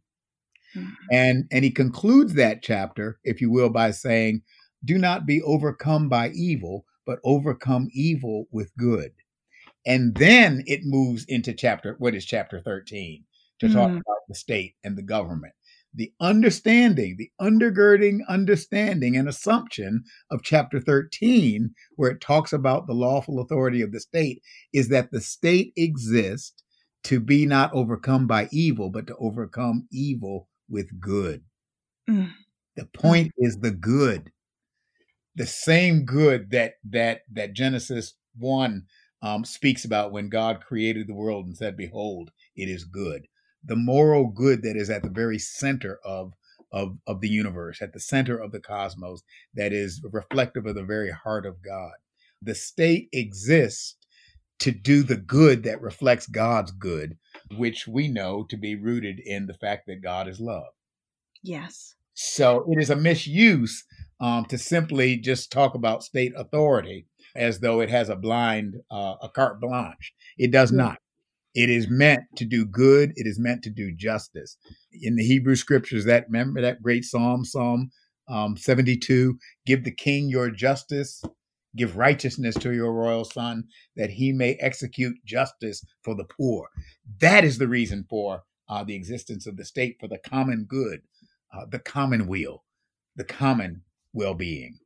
Mm-hmm. 0.75 0.91
And, 1.11 1.45
and 1.51 1.65
he 1.65 1.71
concludes 1.71 2.35
that 2.35 2.63
chapter, 2.63 3.19
if 3.25 3.41
you 3.41 3.51
will, 3.51 3.71
by 3.71 3.91
saying, 3.91 4.43
Do 4.85 4.99
not 4.99 5.27
be 5.27 5.43
overcome 5.43 6.09
by 6.09 6.31
evil, 6.31 6.85
but 7.07 7.21
overcome 7.25 7.89
evil 7.93 8.47
with 8.51 8.77
good. 8.77 9.13
And 9.87 10.17
then 10.17 10.65
it 10.67 10.81
moves 10.83 11.25
into 11.29 11.55
chapter, 11.55 11.95
what 11.99 12.15
is 12.15 12.27
chapter 12.27 12.61
13, 12.61 13.25
to 13.61 13.69
talk 13.73 13.91
mm. 13.91 14.01
about 14.01 14.27
the 14.29 14.35
state 14.35 14.75
and 14.83 14.99
the 14.99 15.03
government. 15.03 15.55
The 15.95 16.13
understanding, 16.21 17.17
the 17.17 17.31
undergirding 17.41 18.19
understanding 18.29 19.17
and 19.17 19.29
assumption 19.29 20.05
of 20.31 20.43
chapter 20.43 20.79
13, 20.79 21.71
where 21.95 22.11
it 22.11 22.21
talks 22.21 22.53
about 22.53 22.87
the 22.87 22.93
lawful 22.93 23.41
authority 23.41 23.81
of 23.81 23.93
the 23.93 24.01
state, 24.01 24.43
is 24.75 24.89
that 24.89 25.11
the 25.11 25.23
state 25.23 25.73
exists 25.77 26.63
to 27.07 27.21
be 27.21 27.47
not 27.47 27.73
overcome 27.73 28.27
by 28.27 28.49
evil, 28.51 28.91
but 28.91 29.07
to 29.07 29.17
overcome 29.17 29.87
evil 29.93 30.49
with 30.69 31.01
good. 31.01 31.45
Mm. 32.09 32.33
The 32.75 32.87
point 32.87 33.29
mm. 33.29 33.47
is 33.47 33.59
the 33.59 33.71
good. 33.71 34.33
The 35.37 35.47
same 35.47 36.05
good 36.05 36.51
that 36.51 36.75
that 36.91 37.21
that 37.33 37.53
Genesis 37.53 38.15
1 38.39 38.85
um, 39.23 39.45
speaks 39.45 39.85
about 39.85 40.13
when 40.13 40.29
God 40.29 40.61
created 40.61 41.07
the 41.07 41.15
world 41.15 41.47
and 41.47 41.57
said, 41.57 41.77
Behold, 41.77 42.31
it 42.57 42.69
is 42.69 42.85
good. 42.85 43.27
The 43.65 43.77
moral 43.77 44.29
good 44.29 44.63
that 44.63 44.77
is 44.77 44.91
at 44.91 45.03
the 45.03 45.11
very 45.11 45.39
center 45.39 45.99
of, 46.05 46.33
of, 46.73 46.99
of 47.07 47.21
the 47.21 47.29
universe, 47.29 47.81
at 47.83 47.93
the 47.93 48.01
center 48.01 48.37
of 48.37 48.53
the 48.53 48.61
cosmos, 48.61 49.23
that 49.55 49.73
is 49.73 50.01
reflective 50.13 50.67
of 50.67 50.75
the 50.75 50.85
very 50.85 51.11
heart 51.11 51.47
of 51.47 51.63
God. 51.63 51.93
The 52.43 52.55
state 52.55 53.09
exists 53.13 53.97
to 54.59 54.71
do 54.71 55.03
the 55.03 55.17
good 55.17 55.63
that 55.65 55.81
reflects 55.81 56.27
God's 56.27 56.71
good, 56.73 57.17
which 57.57 57.87
we 57.87 58.09
know 58.09 58.45
to 58.49 58.57
be 58.57 58.75
rooted 58.75 59.21
in 59.21 59.47
the 59.47 59.55
fact 59.55 59.87
that 59.87 60.03
God 60.03 60.29
is 60.29 60.41
love. 60.41 60.73
Yes. 61.43 61.95
So 62.15 62.65
it 62.71 62.81
is 62.81 62.91
a 62.91 62.97
misuse 62.97 63.85
um, 64.21 64.47
to 64.47 64.57
simply 64.57 65.19
just 65.19 65.53
talk 65.53 65.75
about 65.75 66.03
state 66.03 66.33
authority 66.37 67.07
as 67.35 67.61
though 67.61 67.81
it 67.81 67.91
has 67.91 68.09
a 68.09 68.17
blind, 68.17 68.77
uh, 68.91 69.17
a 69.23 69.29
carte 69.29 69.61
blanche. 69.61 70.15
It 70.39 70.51
does 70.51 70.73
yeah. 70.73 70.79
not. 70.79 70.99
It 71.55 71.71
is 71.71 71.89
meant 71.89 72.25
to 72.37 72.45
do 72.45 72.67
good. 72.67 73.13
It 73.17 73.27
is 73.27 73.39
meant 73.39 73.63
to 73.63 73.71
do 73.71 73.95
justice. 73.95 74.57
In 74.93 75.17
the 75.17 75.27
Hebrew 75.27 75.57
scriptures, 75.57 76.05
that 76.05 76.27
remember 76.29 76.61
that 76.61 76.83
great 76.83 77.05
Psalm, 77.05 77.45
Psalm 77.45 77.91
um, 78.29 78.57
72, 78.57 79.39
give 79.65 79.85
the 79.85 79.91
king 79.91 80.29
your 80.29 80.51
justice, 80.51 81.23
give 81.77 81.97
righteousness 81.97 82.55
to 82.57 82.73
your 82.73 82.93
royal 82.93 83.25
son, 83.25 83.65
that 83.97 84.11
he 84.11 84.33
may 84.33 84.55
execute 84.55 85.25
justice 85.25 85.85
for 86.03 86.15
the 86.15 86.25
poor. 86.25 86.69
That 87.21 87.45
is 87.45 87.59
the 87.59 87.69
reason 87.69 88.07
for 88.09 88.43
uh, 88.69 88.85
the 88.85 88.95
existence 88.95 89.47
of 89.47 89.57
the 89.57 89.65
state, 89.65 89.97
for 90.01 90.09
the 90.09 90.19
common 90.19 90.65
good, 90.69 91.03
uh, 91.53 91.67
the 91.69 91.79
common 91.79 92.27
weal, 92.27 92.65
the 93.15 93.25
common 93.25 93.83
well 94.13 94.35
being. 94.35 94.79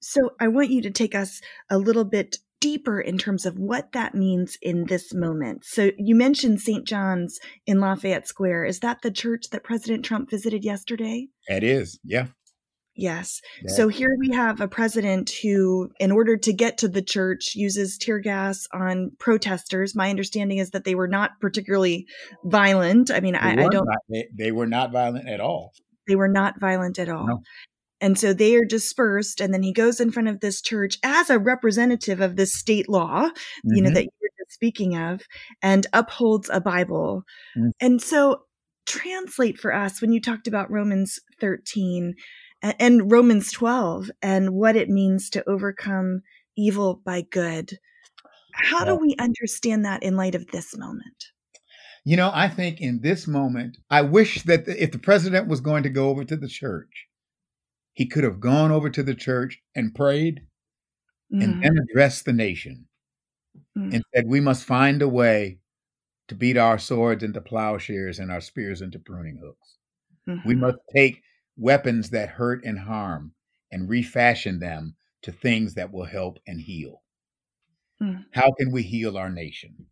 So 0.00 0.32
I 0.38 0.48
want 0.48 0.70
you 0.70 0.82
to 0.82 0.90
take 0.90 1.14
us 1.14 1.40
a 1.70 1.78
little 1.78 2.04
bit 2.04 2.38
deeper 2.60 3.00
in 3.00 3.18
terms 3.18 3.46
of 3.46 3.58
what 3.58 3.92
that 3.92 4.14
means 4.14 4.56
in 4.62 4.86
this 4.86 5.12
moment. 5.12 5.64
So 5.64 5.90
you 5.98 6.14
mentioned 6.14 6.60
St. 6.60 6.86
John's 6.86 7.38
in 7.66 7.80
Lafayette 7.80 8.26
Square. 8.26 8.64
Is 8.64 8.80
that 8.80 9.02
the 9.02 9.10
church 9.10 9.50
that 9.50 9.64
President 9.64 10.04
Trump 10.04 10.30
visited 10.30 10.64
yesterday? 10.64 11.28
It 11.46 11.62
is, 11.62 11.98
yeah. 12.04 12.28
Yes. 12.96 13.40
Yeah. 13.62 13.74
So 13.74 13.88
here 13.88 14.14
we 14.18 14.30
have 14.30 14.60
a 14.60 14.68
president 14.68 15.30
who, 15.42 15.90
in 15.98 16.12
order 16.12 16.36
to 16.36 16.52
get 16.52 16.78
to 16.78 16.88
the 16.88 17.02
church, 17.02 17.54
uses 17.54 17.98
tear 17.98 18.20
gas 18.20 18.68
on 18.72 19.10
protesters. 19.18 19.96
My 19.96 20.10
understanding 20.10 20.58
is 20.58 20.70
that 20.70 20.84
they 20.84 20.94
were 20.94 21.08
not 21.08 21.32
particularly 21.40 22.06
violent. 22.44 23.10
I 23.10 23.20
mean, 23.20 23.34
I, 23.34 23.52
I, 23.52 23.68
don't. 23.68 23.86
Not, 23.86 23.98
they, 24.08 24.28
they, 24.32 24.52
were 24.52 24.66
not 24.66 24.92
violent 24.92 25.28
at 25.28 25.40
all. 25.40 25.72
They 26.06 26.14
were 26.14 26.28
not 26.28 26.60
violent 26.60 26.98
at 26.98 27.08
all. 27.08 27.26
No. 27.26 27.42
And 28.00 28.18
so 28.18 28.32
they 28.32 28.54
are 28.54 28.64
dispersed. 28.64 29.40
And 29.40 29.52
then 29.52 29.62
he 29.62 29.72
goes 29.72 29.98
in 29.98 30.12
front 30.12 30.28
of 30.28 30.40
this 30.40 30.60
church 30.60 30.98
as 31.02 31.30
a 31.30 31.38
representative 31.38 32.20
of 32.20 32.36
this 32.36 32.54
state 32.54 32.88
law, 32.88 33.24
mm-hmm. 33.24 33.74
you 33.74 33.82
know, 33.82 33.88
mm-hmm. 33.88 33.94
that 33.94 34.04
you 34.04 34.10
were 34.20 34.44
just 34.44 34.54
speaking 34.54 34.96
of, 34.96 35.22
and 35.62 35.86
upholds 35.92 36.48
a 36.52 36.60
Bible. 36.60 37.22
Mm-hmm. 37.56 37.70
And 37.80 38.02
so 38.02 38.42
translate 38.86 39.58
for 39.58 39.72
us 39.72 40.00
when 40.00 40.12
you 40.12 40.20
talked 40.20 40.46
about 40.46 40.70
Romans 40.70 41.18
13 41.40 42.14
and, 42.78 43.10
Romans 43.10 43.52
12 43.52 44.10
and 44.22 44.50
what 44.54 44.76
it 44.76 44.88
means 44.88 45.30
to 45.30 45.48
overcome 45.48 46.22
evil 46.56 47.00
by 47.04 47.22
good. 47.22 47.78
How 48.52 48.84
do 48.84 48.94
we 48.94 49.16
understand 49.18 49.84
that 49.84 50.02
in 50.02 50.16
light 50.16 50.34
of 50.34 50.46
this 50.48 50.76
moment? 50.76 51.26
You 52.04 52.16
know, 52.16 52.30
I 52.32 52.48
think 52.48 52.80
in 52.80 53.00
this 53.00 53.26
moment, 53.26 53.78
I 53.90 54.02
wish 54.02 54.42
that 54.42 54.66
the, 54.66 54.82
if 54.82 54.92
the 54.92 54.98
president 54.98 55.48
was 55.48 55.60
going 55.60 55.82
to 55.84 55.88
go 55.88 56.10
over 56.10 56.24
to 56.24 56.36
the 56.36 56.48
church, 56.48 57.06
he 57.94 58.06
could 58.06 58.24
have 58.24 58.40
gone 58.40 58.70
over 58.70 58.90
to 58.90 59.02
the 59.02 59.14
church 59.14 59.60
and 59.74 59.94
prayed 59.94 60.42
mm. 61.32 61.42
and 61.42 61.62
then 61.62 61.78
addressed 61.78 62.24
the 62.24 62.32
nation 62.32 62.86
mm. 63.76 63.94
and 63.94 64.04
said, 64.14 64.24
We 64.26 64.40
must 64.40 64.64
find 64.64 65.00
a 65.00 65.08
way 65.08 65.58
to 66.28 66.34
beat 66.34 66.56
our 66.56 66.78
swords 66.78 67.22
into 67.22 67.40
plowshares 67.40 68.18
and 68.18 68.30
our 68.30 68.40
spears 68.40 68.82
into 68.82 68.98
pruning 68.98 69.38
hooks. 69.42 69.76
Mm-hmm. 70.28 70.48
We 70.48 70.54
must 70.54 70.78
take 70.94 71.22
weapons 71.56 72.10
that 72.10 72.28
hurt 72.30 72.64
and 72.64 72.78
harm 72.78 73.32
and 73.70 73.88
refashion 73.88 74.58
them 74.58 74.94
to 75.22 75.32
things 75.32 75.74
that 75.74 75.92
will 75.92 76.04
help 76.04 76.38
and 76.46 76.60
heal. 76.60 77.02
Mm. 78.02 78.24
How 78.32 78.52
can 78.52 78.70
we 78.70 78.82
heal 78.82 79.16
our 79.16 79.30
nation? 79.30 79.86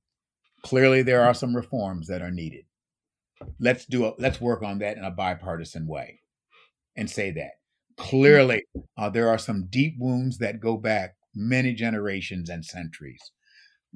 Clearly, 0.62 1.02
there 1.02 1.22
are 1.22 1.34
some 1.34 1.56
reforms 1.56 2.08
that 2.08 2.22
are 2.22 2.30
needed. 2.30 2.64
Let's 3.58 3.86
do 3.86 4.06
a, 4.06 4.12
let's 4.18 4.40
work 4.40 4.62
on 4.62 4.78
that 4.78 4.96
in 4.96 5.04
a 5.04 5.10
bipartisan 5.10 5.86
way 5.86 6.20
and 6.96 7.10
say 7.10 7.32
that 7.32 7.52
Clearly, 7.96 8.64
uh, 8.96 9.10
there 9.10 9.28
are 9.28 9.38
some 9.38 9.66
deep 9.66 9.96
wounds 9.98 10.38
that 10.38 10.60
go 10.60 10.76
back 10.76 11.14
many 11.34 11.74
generations 11.74 12.48
and 12.48 12.64
centuries. 12.64 13.30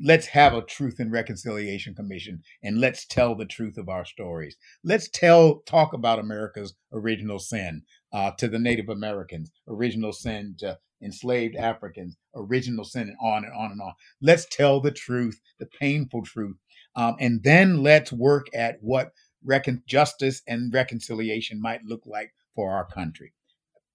Let's 0.02 0.26
have 0.26 0.52
a 0.52 0.62
Truth 0.62 1.00
and 1.00 1.10
Reconciliation 1.10 1.94
Commission 1.94 2.42
and 2.62 2.78
let's 2.78 3.06
tell 3.06 3.34
the 3.34 3.46
truth 3.46 3.78
of 3.78 3.88
our 3.88 4.04
stories. 4.04 4.56
Let's 4.84 5.08
tell, 5.08 5.60
talk 5.66 5.94
about 5.94 6.18
America's 6.18 6.74
original 6.92 7.38
sin 7.38 7.82
uh, 8.12 8.32
to 8.38 8.48
the 8.48 8.58
Native 8.58 8.90
Americans, 8.90 9.50
original 9.68 10.12
sin 10.12 10.54
to 10.58 10.78
enslaved 11.02 11.56
Africans, 11.56 12.16
original 12.34 12.84
sin, 12.84 13.02
and 13.08 13.16
on 13.22 13.44
and 13.44 13.52
on 13.54 13.72
and 13.72 13.80
on. 13.80 13.92
Let's 14.20 14.46
tell 14.50 14.80
the 14.80 14.90
truth, 14.90 15.40
the 15.58 15.66
painful 15.66 16.22
truth. 16.24 16.56
Um, 16.94 17.16
and 17.20 17.42
then 17.42 17.82
let's 17.82 18.12
work 18.12 18.46
at 18.54 18.76
what 18.80 19.12
recon- 19.44 19.82
justice 19.86 20.42
and 20.46 20.72
reconciliation 20.72 21.60
might 21.60 21.84
look 21.84 22.02
like 22.06 22.32
for 22.54 22.72
our 22.72 22.86
country. 22.86 23.32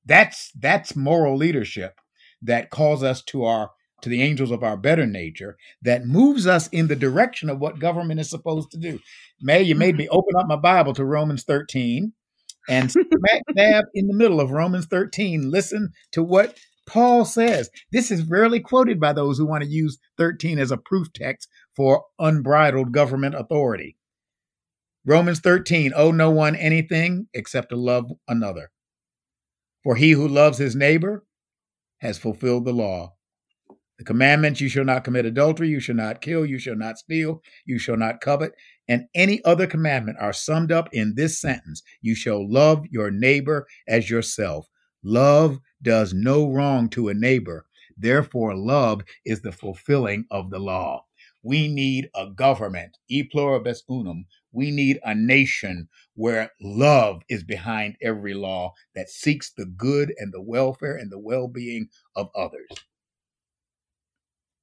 That's 0.05 0.51
that's 0.59 0.95
moral 0.95 1.37
leadership 1.37 1.99
that 2.41 2.71
calls 2.71 3.03
us 3.03 3.21
to 3.23 3.43
our 3.43 3.71
to 4.01 4.09
the 4.09 4.21
angels 4.21 4.51
of 4.51 4.63
our 4.63 4.77
better 4.77 5.05
nature 5.05 5.57
that 5.81 6.05
moves 6.05 6.47
us 6.47 6.67
in 6.69 6.87
the 6.87 6.95
direction 6.95 7.49
of 7.49 7.59
what 7.59 7.79
government 7.79 8.19
is 8.19 8.29
supposed 8.29 8.71
to 8.71 8.77
do. 8.77 8.99
Mae 9.41 9.61
you 9.61 9.75
made 9.75 9.97
me 9.97 10.05
mm-hmm. 10.05 10.17
open 10.17 10.35
up 10.37 10.47
my 10.47 10.55
Bible 10.55 10.93
to 10.93 11.05
Romans 11.05 11.43
13 11.43 12.13
and 12.69 12.91
smack 12.91 13.05
dab 13.55 13.85
in 13.93 14.07
the 14.07 14.13
middle 14.13 14.39
of 14.39 14.51
Romans 14.51 14.85
13. 14.85 15.49
Listen 15.49 15.89
to 16.11 16.23
what 16.23 16.57
Paul 16.87 17.25
says. 17.25 17.69
This 17.91 18.11
is 18.11 18.27
rarely 18.27 18.59
quoted 18.59 18.99
by 18.99 19.13
those 19.13 19.37
who 19.37 19.45
want 19.45 19.63
to 19.63 19.69
use 19.69 19.97
13 20.17 20.59
as 20.59 20.71
a 20.71 20.77
proof 20.77 21.11
text 21.13 21.47
for 21.75 22.05
unbridled 22.19 22.91
government 22.91 23.35
authority. 23.35 23.97
Romans 25.05 25.39
13, 25.39 25.93
owe 25.95 26.11
no 26.11 26.29
one 26.29 26.55
anything 26.55 27.27
except 27.33 27.69
to 27.69 27.75
love 27.75 28.11
another. 28.27 28.71
For 29.83 29.95
he 29.95 30.11
who 30.11 30.27
loves 30.27 30.59
his 30.59 30.75
neighbor 30.75 31.25
has 31.99 32.19
fulfilled 32.19 32.65
the 32.65 32.73
law. 32.73 33.15
The 34.01 34.05
commandments 34.05 34.59
you 34.59 34.67
shall 34.67 34.83
not 34.83 35.03
commit 35.03 35.27
adultery, 35.27 35.69
you 35.69 35.79
shall 35.79 35.93
not 35.93 36.21
kill, 36.21 36.43
you 36.43 36.57
shall 36.57 36.75
not 36.75 36.97
steal, 36.97 37.43
you 37.67 37.77
shall 37.77 37.97
not 37.97 38.19
covet, 38.19 38.53
and 38.87 39.05
any 39.13 39.45
other 39.45 39.67
commandment 39.67 40.17
are 40.19 40.33
summed 40.33 40.71
up 40.71 40.91
in 40.91 41.13
this 41.13 41.39
sentence 41.39 41.83
You 42.01 42.15
shall 42.15 42.51
love 42.51 42.87
your 42.89 43.11
neighbor 43.11 43.67
as 43.87 44.09
yourself. 44.09 44.67
Love 45.03 45.59
does 45.83 46.15
no 46.15 46.49
wrong 46.49 46.89
to 46.89 47.09
a 47.09 47.13
neighbor. 47.13 47.67
Therefore, 47.95 48.55
love 48.55 49.03
is 49.23 49.41
the 49.43 49.51
fulfilling 49.51 50.25
of 50.31 50.49
the 50.49 50.57
law. 50.57 51.05
We 51.43 51.67
need 51.67 52.09
a 52.15 52.25
government, 52.25 52.97
e 53.07 53.21
pluribus 53.21 53.83
unum. 53.87 54.25
We 54.51 54.71
need 54.71 54.99
a 55.03 55.13
nation 55.13 55.89
where 56.15 56.53
love 56.59 57.21
is 57.29 57.43
behind 57.43 57.97
every 58.01 58.33
law 58.33 58.73
that 58.95 59.09
seeks 59.09 59.51
the 59.51 59.67
good 59.67 60.11
and 60.17 60.33
the 60.33 60.41
welfare 60.41 60.97
and 60.97 61.11
the 61.11 61.19
well 61.19 61.47
being 61.47 61.89
of 62.15 62.31
others. 62.35 62.67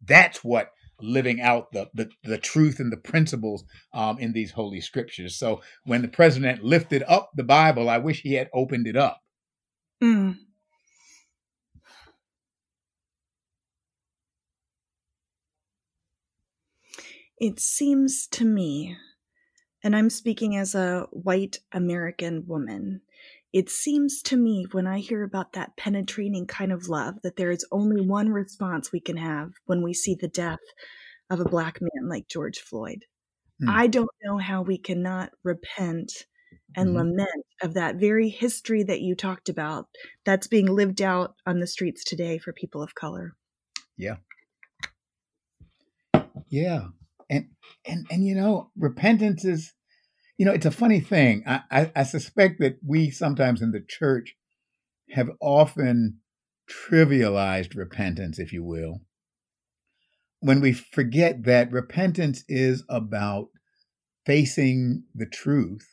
That's 0.05 0.45
what 0.45 0.71
living 1.01 1.41
out 1.41 1.73
the, 1.73 1.89
the, 1.95 2.11
the, 2.25 2.39
truth 2.39 2.81
and 2.81 2.93
the 2.93 2.97
principles 2.97 3.65
um, 3.95 4.19
in 4.19 4.33
these 4.33 4.51
holy 4.51 4.81
scriptures. 4.81 5.37
So 5.37 5.61
when 5.85 6.03
the 6.03 6.09
president 6.09 6.65
lifted 6.65 7.05
up 7.07 7.31
the 7.35 7.45
Bible, 7.45 7.89
I 7.89 7.99
wish 7.99 8.23
he 8.23 8.35
had 8.35 8.51
opened 8.53 8.87
it 8.89 8.97
up. 8.97 9.21
Mm. 10.03 10.37
It 17.41 17.61
seems 17.61 18.27
to 18.33 18.45
me, 18.45 18.97
and 19.85 19.95
I'm 19.95 20.11
speaking 20.11 20.57
as 20.57 20.75
a 20.75 21.07
white 21.13 21.59
American 21.71 22.45
woman, 22.49 23.03
it 23.53 23.71
seems 23.71 24.23
to 24.23 24.37
me 24.37 24.67
when 24.73 24.87
I 24.87 24.99
hear 24.99 25.23
about 25.23 25.53
that 25.55 25.77
penetrating 25.77 26.47
kind 26.47 26.73
of 26.73 26.89
love 26.89 27.17
that 27.23 27.37
there 27.37 27.51
is 27.51 27.67
only 27.73 28.01
one 28.01 28.29
response 28.29 28.93
we 28.93 29.01
can 29.01 29.17
have 29.17 29.53
when 29.65 29.83
we 29.83 29.95
see 29.95 30.15
the 30.15 30.29
death 30.29 30.59
of 31.31 31.41
a 31.41 31.49
black 31.49 31.79
man 31.81 32.09
like 32.09 32.29
George 32.29 32.61
Floyd. 32.61 33.05
Hmm. 33.61 33.71
I 33.71 33.87
don't 33.87 34.11
know 34.23 34.39
how 34.39 34.63
we 34.63 34.79
cannot 34.79 35.31
repent 35.45 36.13
and 36.77 36.91
mm-hmm. 36.91 36.99
lament 36.99 37.47
of 37.63 37.75
that 37.75 37.97
very 37.97 38.29
history 38.29 38.83
that 38.83 39.01
you 39.01 39.15
talked 39.15 39.49
about 39.49 39.87
that's 40.25 40.47
being 40.47 40.67
lived 40.67 41.01
out 41.01 41.35
on 41.47 41.61
the 41.61 41.67
streets 41.67 42.05
today 42.05 42.39
for 42.39 42.53
people 42.53 42.83
of 42.83 42.95
color. 42.95 43.35
Yeah. 43.97 44.17
Yeah. 46.49 46.89
And 47.31 47.49
and 47.87 48.07
and 48.11 48.27
you 48.27 48.35
know, 48.35 48.71
repentance 48.77 49.45
is 49.45 49.73
you 50.39 50.47
know, 50.47 50.53
it's 50.53 50.67
a 50.67 50.71
funny 50.71 51.01
thing. 51.01 51.43
I, 51.47 51.63
I, 51.71 51.93
I 51.97 52.03
suspect 52.05 52.61
that 52.61 52.79
we 52.87 53.11
sometimes 53.11 53.61
in 53.61 53.73
the 53.73 53.85
church 53.87 54.37
have 55.11 55.31
often 55.41 56.21
trivialized 56.71 57.75
repentance, 57.77 58.39
if 58.39 58.53
you 58.53 58.63
will, 58.63 59.01
when 60.41 60.61
we 60.61 60.73
forget 60.73 61.45
that 61.45 61.73
repentance 61.73 62.45
is 62.49 62.85
about 62.89 63.49
facing 64.25 65.05
the 65.13 65.27
truth, 65.27 65.89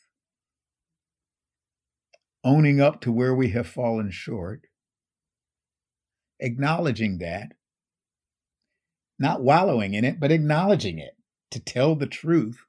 owning 2.44 2.80
up 2.80 3.02
to 3.02 3.12
where 3.12 3.34
we 3.34 3.50
have 3.50 3.68
fallen 3.68 4.12
short, 4.12 4.62
acknowledging 6.40 7.18
that, 7.18 7.54
not 9.18 9.42
wallowing 9.42 9.96
in 9.96 10.06
it, 10.06 10.20
but 10.20 10.32
acknowledging 10.32 11.00
it, 11.00 11.14
to 11.50 11.60
tell 11.60 11.96
the 11.96 12.06
truth 12.06 12.60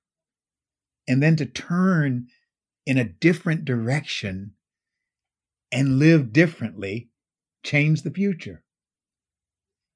and 1.08 1.22
then 1.22 1.36
to 1.36 1.46
turn 1.46 2.28
in 2.84 2.98
a 2.98 3.04
different 3.04 3.64
direction 3.64 4.52
and 5.72 5.98
live 5.98 6.32
differently, 6.32 7.10
change 7.64 8.02
the 8.02 8.10
future. 8.10 8.62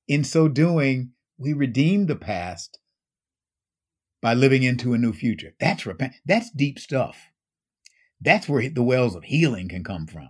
In 0.09 0.25
so 0.25 0.49
doing, 0.49 1.13
we 1.39 1.53
redeem 1.53 2.07
the 2.07 2.17
past 2.17 2.79
by 4.21 4.35
living 4.35 4.63
into 4.63 4.93
a 4.93 4.99
new 4.99 5.13
future. 5.13 5.55
That's 5.61 5.87
repent. 5.87 6.15
That's 6.27 6.51
deep 6.51 6.79
stuff. 6.79 7.17
That's 8.21 8.49
where 8.49 8.69
the 8.69 8.83
wells 8.83 9.15
of 9.15 9.25
healing 9.25 9.69
can 9.69 9.85
come 9.85 10.07
from. 10.07 10.29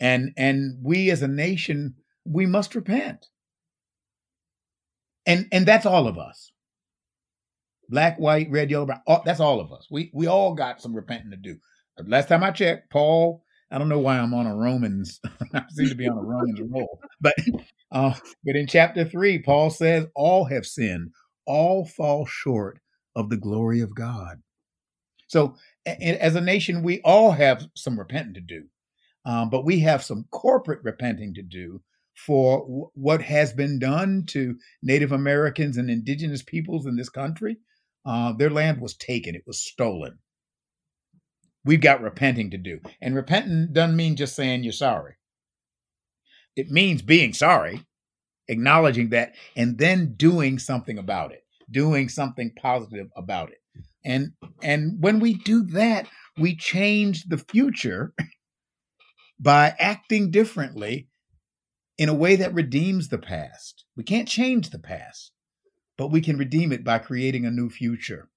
And 0.00 0.32
and 0.36 0.78
we 0.82 1.10
as 1.10 1.22
a 1.22 1.28
nation, 1.28 1.94
we 2.24 2.46
must 2.46 2.74
repent. 2.74 3.26
And 5.26 5.46
and 5.52 5.64
that's 5.64 5.86
all 5.86 6.08
of 6.08 6.18
us 6.18 6.50
black, 7.94 8.18
white, 8.18 8.50
red, 8.50 8.72
yellow, 8.72 8.86
brown. 8.86 9.00
All, 9.06 9.22
that's 9.24 9.38
all 9.38 9.60
of 9.60 9.72
us. 9.72 9.86
We 9.88 10.10
we 10.12 10.26
all 10.26 10.52
got 10.52 10.82
some 10.82 10.94
repenting 10.94 11.30
to 11.30 11.36
do. 11.36 11.56
Last 12.04 12.28
time 12.28 12.42
I 12.42 12.50
checked, 12.50 12.90
Paul. 12.90 13.44
I 13.70 13.78
don't 13.78 13.88
know 13.88 14.00
why 14.00 14.18
I'm 14.18 14.34
on 14.34 14.46
a 14.46 14.54
Romans. 14.54 15.20
I 15.54 15.62
seem 15.70 15.88
to 15.88 15.94
be 15.94 16.08
on 16.08 16.18
a 16.18 16.22
Romans 16.22 16.60
roll, 16.68 16.98
but 17.20 17.34
uh, 17.92 18.14
but 18.44 18.56
in 18.56 18.66
chapter 18.66 19.04
three, 19.04 19.38
Paul 19.38 19.70
says 19.70 20.06
all 20.16 20.44
have 20.46 20.66
sinned, 20.66 21.12
all 21.46 21.86
fall 21.86 22.26
short 22.26 22.80
of 23.14 23.30
the 23.30 23.36
glory 23.36 23.80
of 23.80 23.94
God. 23.94 24.42
So, 25.28 25.54
as 25.86 26.34
a 26.34 26.40
nation, 26.40 26.82
we 26.82 27.00
all 27.02 27.30
have 27.30 27.64
some 27.76 27.96
repenting 27.96 28.34
to 28.34 28.40
do, 28.40 28.64
um, 29.24 29.50
but 29.50 29.64
we 29.64 29.78
have 29.80 30.02
some 30.02 30.26
corporate 30.32 30.80
repenting 30.82 31.32
to 31.34 31.42
do 31.42 31.80
for 32.14 32.90
what 32.94 33.22
has 33.22 33.52
been 33.52 33.78
done 33.78 34.24
to 34.26 34.56
Native 34.82 35.12
Americans 35.12 35.76
and 35.76 35.90
indigenous 35.90 36.42
peoples 36.42 36.86
in 36.86 36.96
this 36.96 37.08
country, 37.08 37.56
uh, 38.04 38.32
their 38.32 38.50
land 38.50 38.80
was 38.80 38.94
taken, 38.94 39.34
it 39.34 39.44
was 39.46 39.60
stolen. 39.60 40.18
We've 41.64 41.80
got 41.80 42.02
repenting 42.02 42.50
to 42.50 42.58
do. 42.58 42.80
And 43.00 43.14
repenting 43.14 43.72
doesn't 43.72 43.96
mean 43.96 44.16
just 44.16 44.36
saying 44.36 44.64
you're 44.64 44.72
sorry, 44.72 45.14
it 46.56 46.70
means 46.70 47.02
being 47.02 47.32
sorry, 47.32 47.84
acknowledging 48.48 49.10
that, 49.10 49.34
and 49.56 49.78
then 49.78 50.14
doing 50.16 50.58
something 50.58 50.98
about 50.98 51.32
it, 51.32 51.44
doing 51.70 52.08
something 52.08 52.52
positive 52.56 53.08
about 53.16 53.50
it. 53.50 53.58
And 54.04 54.32
and 54.62 55.02
when 55.02 55.18
we 55.18 55.34
do 55.34 55.64
that, 55.68 56.06
we 56.38 56.54
change 56.54 57.24
the 57.24 57.38
future 57.38 58.12
by 59.40 59.74
acting 59.78 60.30
differently 60.30 61.08
in 61.96 62.08
a 62.08 62.14
way 62.14 62.36
that 62.36 62.52
redeems 62.52 63.08
the 63.08 63.18
past. 63.18 63.84
We 63.96 64.04
can't 64.04 64.28
change 64.28 64.70
the 64.70 64.78
past 64.78 65.32
but 65.96 66.08
we 66.08 66.20
can 66.20 66.36
redeem 66.36 66.72
it 66.72 66.84
by 66.84 66.98
creating 66.98 67.44
a 67.44 67.50
new 67.50 67.70
future 67.70 68.28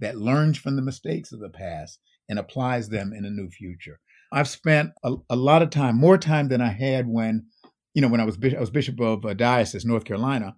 that 0.00 0.16
learns 0.18 0.58
from 0.58 0.76
the 0.76 0.82
mistakes 0.82 1.32
of 1.32 1.40
the 1.40 1.48
past 1.48 1.98
and 2.28 2.38
applies 2.38 2.88
them 2.88 3.12
in 3.12 3.24
a 3.24 3.30
new 3.30 3.48
future. 3.48 4.00
I've 4.32 4.48
spent 4.48 4.90
a, 5.04 5.14
a 5.30 5.36
lot 5.36 5.62
of 5.62 5.70
time, 5.70 5.96
more 5.96 6.18
time 6.18 6.48
than 6.48 6.60
I 6.60 6.70
had 6.70 7.06
when, 7.06 7.46
you 7.94 8.02
know, 8.02 8.08
when 8.08 8.20
I 8.20 8.24
was 8.24 8.36
I 8.42 8.58
was 8.58 8.70
bishop 8.70 9.00
of 9.00 9.24
a 9.24 9.34
diocese, 9.34 9.84
North 9.84 10.04
Carolina, 10.04 10.56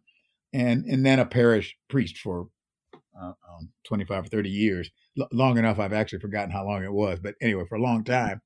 and 0.53 0.85
and 0.87 1.05
then 1.05 1.19
a 1.19 1.27
parish 1.27 1.77
priest 1.89 2.19
for 2.19 2.49
uh, 3.21 3.33
um, 3.51 3.71
25 3.87 4.25
or 4.25 4.29
30 4.29 4.49
years, 4.49 4.91
L- 5.19 5.29
long 5.33 5.59
enough 5.59 5.79
I've 5.79 5.93
actually 5.93 6.21
forgotten 6.21 6.51
how 6.51 6.65
long 6.65 6.85
it 6.85 6.93
was, 6.93 7.19
but 7.21 7.35
anyway, 7.41 7.65
for 7.69 7.77
a 7.77 7.83
long 7.83 8.05
time. 8.05 8.41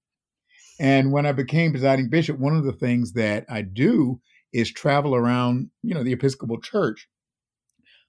And 0.81 1.13
when 1.13 1.27
I 1.27 1.33
became 1.33 1.73
presiding 1.73 2.09
bishop, 2.09 2.39
one 2.39 2.57
of 2.57 2.65
the 2.65 2.73
things 2.73 3.13
that 3.13 3.45
I 3.49 3.63
do 3.63 4.21
is 4.53 4.73
travel 4.73 5.15
around, 5.15 5.71
you 5.83 5.95
know, 5.95 6.03
the 6.03 6.13
Episcopal 6.13 6.61
Church 6.61 7.09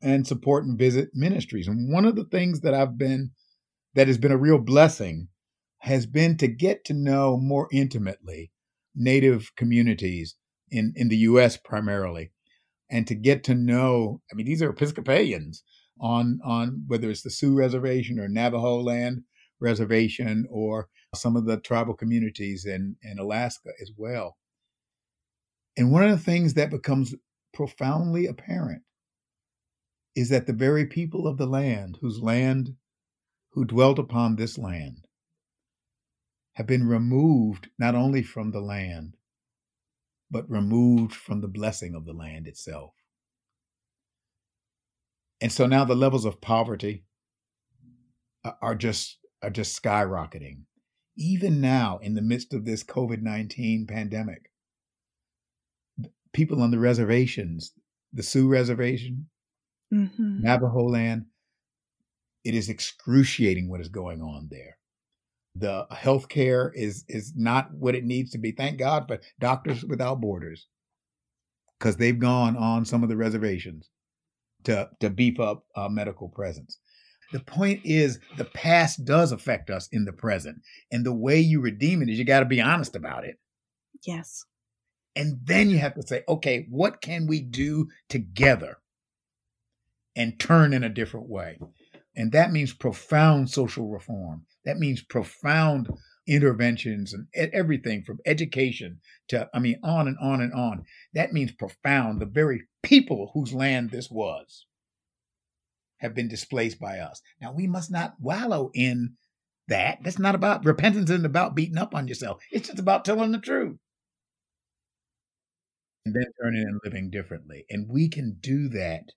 and 0.02 0.26
support 0.26 0.66
and 0.66 0.78
visit 0.78 1.10
ministries. 1.14 1.68
And 1.68 1.92
one 1.92 2.06
of 2.06 2.16
the 2.16 2.26
things 2.26 2.62
that 2.62 2.74
I've 2.74 2.98
been, 2.98 3.32
that 3.96 4.08
has 4.08 4.18
been 4.18 4.32
a 4.32 4.38
real 4.38 4.58
blessing, 4.58 5.28
has 5.80 6.06
been 6.06 6.38
to 6.38 6.48
get 6.48 6.86
to 6.86 6.94
know 6.94 7.38
more 7.38 7.68
intimately 7.72 8.52
Native 8.96 9.56
communities 9.56 10.36
in, 10.70 10.94
in 10.96 11.08
the 11.08 11.18
US 11.18 11.58
primarily, 11.58 12.32
and 12.90 13.08
to 13.08 13.16
get 13.16 13.44
to 13.46 13.56
know, 13.56 14.22
I 14.32 14.36
mean, 14.36 14.46
these 14.46 14.62
are 14.62 14.70
Episcopalians 14.70 15.64
on, 16.00 16.40
on 16.44 16.84
whether 16.88 17.10
it's 17.10 17.22
the 17.22 17.30
Sioux 17.30 17.54
Reservation 17.54 18.20
or 18.20 18.28
Navajo 18.28 18.82
Land 18.82 19.24
Reservation 19.60 20.46
or 20.50 20.90
some 21.16 21.36
of 21.36 21.46
the 21.46 21.58
tribal 21.58 21.94
communities 21.94 22.66
in, 22.66 22.96
in 23.04 23.20
Alaska 23.20 23.70
as 23.82 23.92
well. 23.96 24.38
And 25.78 25.92
one 25.92 26.04
of 26.04 26.12
the 26.12 26.24
things 26.24 26.56
that 26.56 26.70
becomes 26.70 27.16
profoundly 27.54 28.28
apparent 28.28 28.82
is 30.16 30.30
that 30.30 30.48
the 30.48 30.54
very 30.54 30.86
people 30.86 31.28
of 31.28 31.38
the 31.38 31.46
land, 31.46 31.98
whose 32.02 32.20
land, 32.20 32.76
who 33.52 33.66
dwelt 33.66 34.00
upon 34.00 34.36
this 34.36 34.58
land, 34.58 35.06
have 36.54 36.68
been 36.68 36.88
removed 36.88 37.70
not 37.80 37.96
only 37.96 38.22
from 38.22 38.52
the 38.52 38.62
land, 38.62 39.16
but 40.30 40.50
removed 40.50 41.14
from 41.14 41.42
the 41.42 41.48
blessing 41.48 41.96
of 41.96 42.06
the 42.06 42.14
land 42.14 42.48
itself. 42.48 42.94
And 45.42 45.52
so 45.52 45.66
now 45.66 45.86
the 45.86 45.96
levels 45.96 46.26
of 46.26 46.40
poverty 46.40 47.04
uh, 48.44 48.52
are 48.62 48.76
just 48.76 49.18
are 49.42 49.50
just 49.50 49.82
skyrocketing. 49.82 50.62
Even 51.18 51.60
now, 51.60 52.00
in 52.02 52.14
the 52.14 52.22
midst 52.22 52.54
of 52.54 52.64
this 52.64 52.84
COVID 52.84 53.22
19 53.22 53.88
pandemic, 53.88 54.52
people 56.32 56.62
on 56.62 56.72
the 56.72 56.80
reservations, 56.80 57.74
the 58.14 58.24
Sioux 58.24 58.48
Reservation, 58.48 59.31
mm-hmm. 59.94 60.42
Navajo 60.42 60.88
land. 60.88 61.26
It 62.44 62.56
is 62.56 62.70
excruciating 62.70 63.70
what 63.70 63.82
is 63.82 63.90
going 63.90 64.22
on 64.22 64.48
there. 64.50 64.78
The 65.56 65.86
health 65.92 66.30
care 66.30 66.72
is 66.76 67.04
is 67.08 67.34
not 67.36 67.74
what 67.74 67.96
it 67.96 68.06
needs 68.06 68.32
to 68.32 68.38
be. 68.38 68.52
Thank 68.52 68.80
God 68.80 69.08
for 69.08 69.20
Doctors 69.40 69.84
Without 69.84 70.22
Borders, 70.22 70.68
because 71.78 71.98
they've 71.98 72.18
gone 72.18 72.56
on 72.56 72.86
some 72.86 73.04
of 73.04 73.10
the 73.10 73.18
reservations 73.18 73.90
to 74.64 74.90
to 75.02 75.10
beef 75.10 75.40
up 75.40 75.66
uh, 75.76 75.90
medical 75.90 76.30
presence. 76.30 76.80
The 77.32 77.42
point 77.42 77.82
is, 77.86 78.20
the 78.38 78.46
past 78.46 79.06
does 79.06 79.32
affect 79.32 79.70
us 79.70 79.88
in 79.92 80.06
the 80.06 80.14
present, 80.14 80.62
and 80.92 81.06
the 81.06 81.14
way 81.14 81.40
you 81.40 81.62
redeem 81.62 82.02
it 82.02 82.10
is 82.10 82.18
you 82.18 82.26
got 82.26 82.40
to 82.40 82.46
be 82.46 82.62
honest 82.62 82.96
about 82.96 83.26
it. 83.26 83.38
Yes. 84.06 84.46
And 85.16 85.40
then 85.44 85.70
you 85.70 85.78
have 85.78 85.96
to 85.96 86.08
say, 86.08 86.24
okay, 86.28 86.66
what 86.70 87.02
can 87.02 87.28
we 87.28 87.42
do 87.42 87.88
together 88.10 88.78
and 90.16 90.40
turn 90.40 90.74
in 90.74 90.84
a 90.84 90.90
different 90.90 91.30
way. 91.30 91.60
And 92.16 92.32
that 92.34 92.52
means 92.52 92.74
profound 92.74 93.50
social 93.50 93.90
reform. 93.90 94.46
That 94.66 94.78
means 94.78 95.02
profound 95.02 95.90
interventions 96.28 97.14
and 97.14 97.28
everything 97.34 98.04
from 98.04 98.20
education 98.26 99.00
to, 99.30 99.50
I 99.54 99.60
mean, 99.60 99.80
on 99.84 100.08
and 100.08 100.18
on 100.22 100.42
and 100.42 100.54
on. 100.54 100.84
That 101.14 101.34
means 101.34 101.52
profound. 101.52 102.20
The 102.20 102.26
very 102.26 102.64
people 102.84 103.32
whose 103.34 103.54
land 103.54 103.92
this 103.92 104.10
was 104.10 104.66
have 106.00 106.14
been 106.14 106.28
displaced 106.28 106.80
by 106.80 107.00
us. 107.00 107.22
Now, 107.40 107.54
we 107.54 107.68
must 107.68 107.92
not 107.92 108.16
wallow 108.20 108.72
in 108.74 109.16
that. 109.68 110.00
That's 110.04 110.20
not 110.20 110.36
about 110.36 110.66
repentance, 110.66 111.10
isn't 111.10 111.26
about 111.26 111.56
beating 111.56 111.78
up 111.78 111.96
on 111.96 112.08
yourself. 112.08 112.42
It's 112.52 112.68
just 112.68 112.80
about 112.80 113.06
telling 113.06 113.32
the 113.32 113.40
truth. 113.40 113.78
And 116.06 116.16
then 116.16 116.26
turning 116.42 116.64
and 116.64 116.80
living 116.84 117.12
differently. 117.12 117.66
And 117.70 117.88
we 117.88 118.10
can 118.10 118.38
do 118.42 118.70
that 118.70 119.12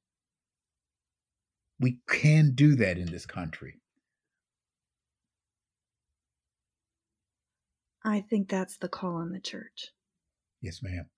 We 1.81 2.01
can 2.09 2.55
do 2.55 2.75
that 2.77 2.99
in 2.99 3.11
this 3.11 3.27
country. 3.27 3.81
I 8.05 8.21
think 8.21 8.49
that's 8.49 8.77
the 8.77 8.89
call 8.89 9.15
on 9.17 9.33
the 9.33 9.41
church. 9.41 9.93
Yes, 10.61 10.83
ma'am. 10.83 11.11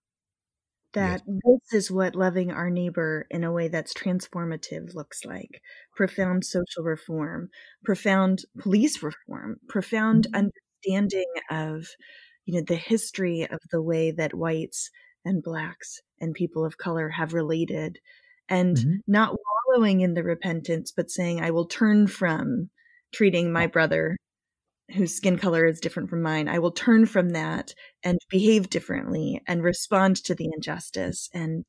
That 0.95 1.21
Yes. 1.21 1.23
this 1.27 1.73
is 1.75 1.91
what 1.91 2.15
loving 2.17 2.51
our 2.51 2.71
neighbor 2.71 3.27
in 3.31 3.45
a 3.45 3.53
way 3.53 3.69
that's 3.69 3.93
transformative 3.93 4.95
looks 4.95 5.25
like 5.25 5.61
profound 5.95 6.45
social 6.45 6.85
reform, 6.85 7.51
profound 7.85 8.45
police 8.59 9.03
reform, 9.03 9.59
profound 9.69 10.27
Mhm. 10.27 10.35
understanding 10.35 11.27
of 11.51 11.89
you 12.47 12.55
know 12.55 12.65
the 12.67 12.77
history 12.77 13.43
of 13.47 13.59
the 13.71 13.83
way 13.83 14.11
that 14.11 14.33
whites 14.35 14.91
and 15.25 15.43
blacks 15.43 16.01
and 16.21 16.35
people 16.35 16.65
of 16.65 16.79
color 16.79 17.11
have 17.11 17.35
related 17.35 17.99
and 18.49 18.77
Mhm. 18.77 19.01
not 19.07 19.33
wallowing 19.77 20.01
in 20.01 20.15
the 20.15 20.23
repentance 20.23 20.93
but 20.95 21.11
saying 21.11 21.41
i 21.41 21.51
will 21.51 21.67
turn 21.67 22.07
from 22.07 22.71
treating 23.13 23.53
my 23.53 23.67
brother 23.67 24.17
whose 24.95 25.15
skin 25.15 25.39
color 25.39 25.67
is 25.67 25.81
different 25.81 26.09
from 26.09 26.23
mine 26.23 26.49
i 26.49 26.59
will 26.59 26.73
turn 26.73 27.05
from 27.07 27.31
that 27.31 27.75
and 28.03 28.19
behave 28.31 28.71
differently 28.71 29.41
and 29.47 29.63
respond 29.63 30.17
to 30.17 30.35
the 30.35 30.49
injustice 30.55 31.29
and 31.35 31.65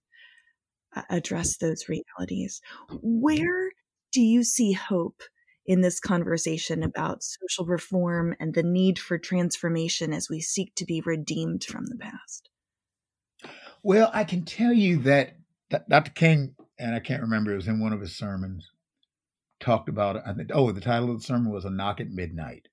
uh, 0.96 1.02
address 1.10 1.58
those 1.58 1.90
realities 1.90 2.62
where 3.02 3.72
do 4.14 4.22
you 4.22 4.44
see 4.44 4.72
hope 4.72 5.22
in 5.66 5.82
this 5.82 6.00
conversation 6.00 6.84
about 6.84 7.22
social 7.22 7.66
reform 7.66 8.34
and 8.40 8.54
the 8.54 8.64
need 8.64 8.98
for 8.98 9.18
transformation 9.18 10.14
as 10.14 10.30
we 10.30 10.40
seek 10.40 10.74
to 10.76 10.86
be 10.86 11.02
redeemed 11.06 11.64
from 11.64 11.86
the 11.88 11.98
past 11.98 12.50
Well, 13.84 14.10
I 14.14 14.24
can 14.24 14.46
tell 14.46 14.74
you 14.74 14.98
that 15.00 15.36
Dr. 15.70 16.12
King, 16.12 16.56
and 16.80 16.96
I 16.96 17.00
can't 17.00 17.22
remember, 17.22 17.52
it 17.52 17.58
was 17.58 17.68
in 17.68 17.80
one 17.80 17.94
of 17.94 18.02
his 18.02 18.16
sermons, 18.16 18.72
talked 19.60 19.90
about, 19.90 20.18
I 20.26 20.34
think, 20.34 20.50
oh, 20.54 20.72
the 20.72 20.82
title 20.82 21.12
of 21.12 21.20
the 21.20 21.26
sermon 21.26 21.52
was 21.52 21.66
A 21.66 21.70
Knock 21.70 22.00
at 22.00 22.10
Midnight. 22.10 22.68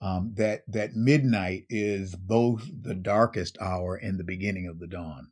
Um, 0.00 0.32
that 0.36 0.62
that 0.66 0.96
midnight 0.96 1.66
is 1.68 2.16
both 2.16 2.68
the 2.82 2.94
darkest 2.94 3.56
hour 3.60 3.94
and 3.94 4.18
the 4.18 4.24
beginning 4.24 4.66
of 4.66 4.80
the 4.80 4.88
dawn. 4.88 5.30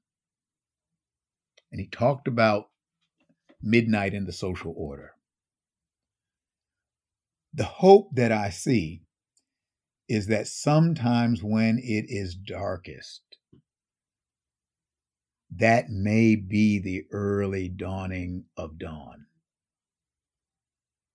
And 1.72 1.80
he 1.80 1.88
talked 1.88 2.28
about 2.28 2.68
midnight 3.60 4.14
in 4.14 4.26
the 4.26 4.32
social 4.32 4.72
order. 4.76 5.14
The 7.52 7.64
hope 7.64 8.10
that 8.14 8.30
I 8.30 8.50
see 8.50 9.02
is 10.08 10.28
that 10.28 10.46
sometimes 10.46 11.42
when 11.42 11.78
it 11.78 12.06
is 12.08 12.36
darkest, 12.36 13.29
that 15.56 15.90
may 15.90 16.36
be 16.36 16.78
the 16.78 17.06
early 17.10 17.68
dawning 17.68 18.44
of 18.56 18.78
dawn. 18.78 19.26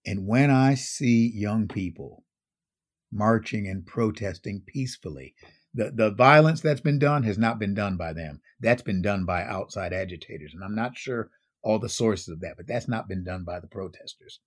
And 0.05 0.27
when 0.27 0.51
I 0.51 0.75
see 0.75 1.31
young 1.33 1.67
people 1.67 2.25
marching 3.11 3.67
and 3.67 3.85
protesting 3.85 4.61
peacefully, 4.65 5.33
the, 5.73 5.91
the 5.91 6.11
violence 6.11 6.61
that's 6.61 6.81
been 6.81 6.99
done 6.99 7.23
has 7.23 7.37
not 7.37 7.59
been 7.59 7.73
done 7.73 7.97
by 7.97 8.13
them. 8.13 8.41
That's 8.59 8.81
been 8.81 9.01
done 9.01 9.25
by 9.25 9.43
outside 9.43 9.93
agitators. 9.93 10.53
And 10.53 10.63
I'm 10.63 10.75
not 10.75 10.97
sure 10.97 11.31
all 11.63 11.79
the 11.79 11.89
sources 11.89 12.29
of 12.29 12.41
that, 12.41 12.55
but 12.57 12.67
that's 12.67 12.87
not 12.87 13.07
been 13.07 13.23
done 13.23 13.43
by 13.43 13.59
the 13.59 13.67
protesters. 13.67 14.39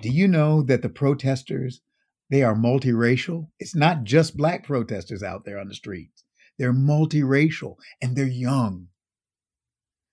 Do 0.00 0.08
you 0.08 0.28
know 0.28 0.62
that 0.62 0.82
the 0.82 0.88
protesters, 0.88 1.82
they 2.30 2.42
are 2.42 2.54
multiracial? 2.54 3.48
It's 3.58 3.74
not 3.74 4.04
just 4.04 4.36
black 4.36 4.64
protesters 4.64 5.22
out 5.22 5.44
there 5.44 5.58
on 5.58 5.68
the 5.68 5.74
streets. 5.74 6.24
They're 6.58 6.72
multiracial 6.72 7.76
and 8.00 8.16
they're 8.16 8.26
young. 8.26 8.88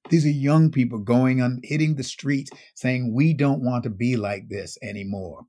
These 0.09 0.25
are 0.25 0.29
young 0.29 0.69
people 0.69 0.99
going 0.99 1.41
on 1.41 1.61
hitting 1.63 1.95
the 1.95 2.03
streets 2.03 2.51
saying, 2.75 3.13
We 3.13 3.33
don't 3.33 3.63
want 3.63 3.83
to 3.83 3.89
be 3.89 4.15
like 4.17 4.49
this 4.49 4.77
anymore. 4.81 5.45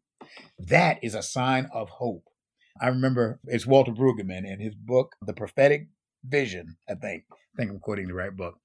That 0.59 1.03
is 1.03 1.15
a 1.15 1.23
sign 1.23 1.69
of 1.73 1.89
hope. 1.89 2.25
I 2.81 2.89
remember 2.89 3.41
it's 3.45 3.67
Walter 3.67 3.93
Brueggemann 3.93 4.47
in 4.47 4.61
his 4.61 4.75
book, 4.75 5.15
The 5.23 5.33
Prophetic 5.33 5.89
Vision, 6.25 6.77
I 6.89 6.95
think. 6.95 7.25
I 7.31 7.57
think 7.57 7.71
I'm 7.71 7.79
quoting 7.79 8.09
the 8.09 8.15
right 8.15 8.35
book. 8.35 8.59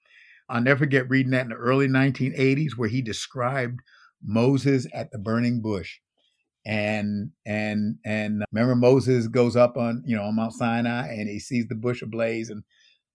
I'll 0.47 0.61
never 0.61 0.79
forget 0.79 1.09
reading 1.09 1.31
that 1.31 1.43
in 1.43 1.49
the 1.49 1.55
early 1.55 1.87
1980s 1.87 2.75
where 2.75 2.89
he 2.89 3.01
described 3.01 3.81
Moses 4.23 4.87
at 4.93 5.11
the 5.11 5.19
burning 5.19 5.61
bush. 5.61 5.99
And 6.65 7.31
and 7.45 7.97
and 8.05 8.43
remember 8.51 8.75
Moses 8.75 9.27
goes 9.27 9.55
up 9.55 9.77
on 9.77 10.03
you 10.05 10.15
know 10.15 10.23
on 10.23 10.35
Mount 10.35 10.53
Sinai 10.53 11.07
and 11.13 11.29
he 11.29 11.39
sees 11.39 11.67
the 11.67 11.75
bush 11.75 12.01
ablaze 12.01 12.49
and 12.49 12.63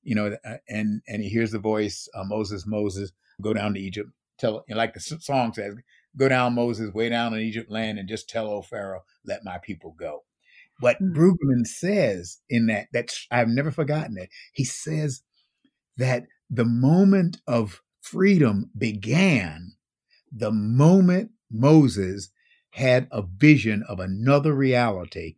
you 0.05 0.15
know, 0.15 0.37
uh, 0.45 0.57
and 0.69 1.03
and 1.09 1.23
he 1.23 1.29
hears 1.29 1.51
the 1.51 1.59
voice, 1.59 2.09
uh, 2.15 2.25
Moses, 2.25 2.67
Moses, 2.67 3.13
go 3.41 3.53
down 3.53 3.75
to 3.75 3.81
Egypt. 3.81 4.11
Tell, 4.39 4.65
like 4.69 4.95
the 4.95 5.01
song 5.01 5.53
says, 5.55 5.77
go 6.17 6.29
down, 6.29 6.55
Moses, 6.55 6.93
way 6.93 7.09
down 7.09 7.35
in 7.35 7.41
Egypt 7.41 7.71
land, 7.71 7.99
and 7.99 8.09
just 8.09 8.29
tell 8.29 8.47
old 8.47 8.67
Pharaoh, 8.67 9.05
let 9.25 9.45
my 9.45 9.59
people 9.59 9.95
go. 9.99 10.25
What 10.81 11.01
Mm. 11.01 11.15
Brueggemann 11.15 11.67
says 11.67 12.39
in 12.49 12.67
that 12.67 12.89
that 12.93 13.15
I've 13.31 13.49
never 13.49 13.71
forgotten 13.71 14.17
it. 14.19 14.31
He 14.53 14.65
says 14.65 15.23
that 15.97 16.25
the 16.51 16.65
moment 16.65 17.39
of 17.47 17.81
freedom 18.01 18.71
began 18.77 19.73
the 20.31 20.51
moment 20.51 21.31
Moses 21.51 22.31
had 22.71 23.07
a 23.13 23.23
vision 23.23 23.85
of 23.89 24.01
another 24.01 24.53
reality 24.53 25.37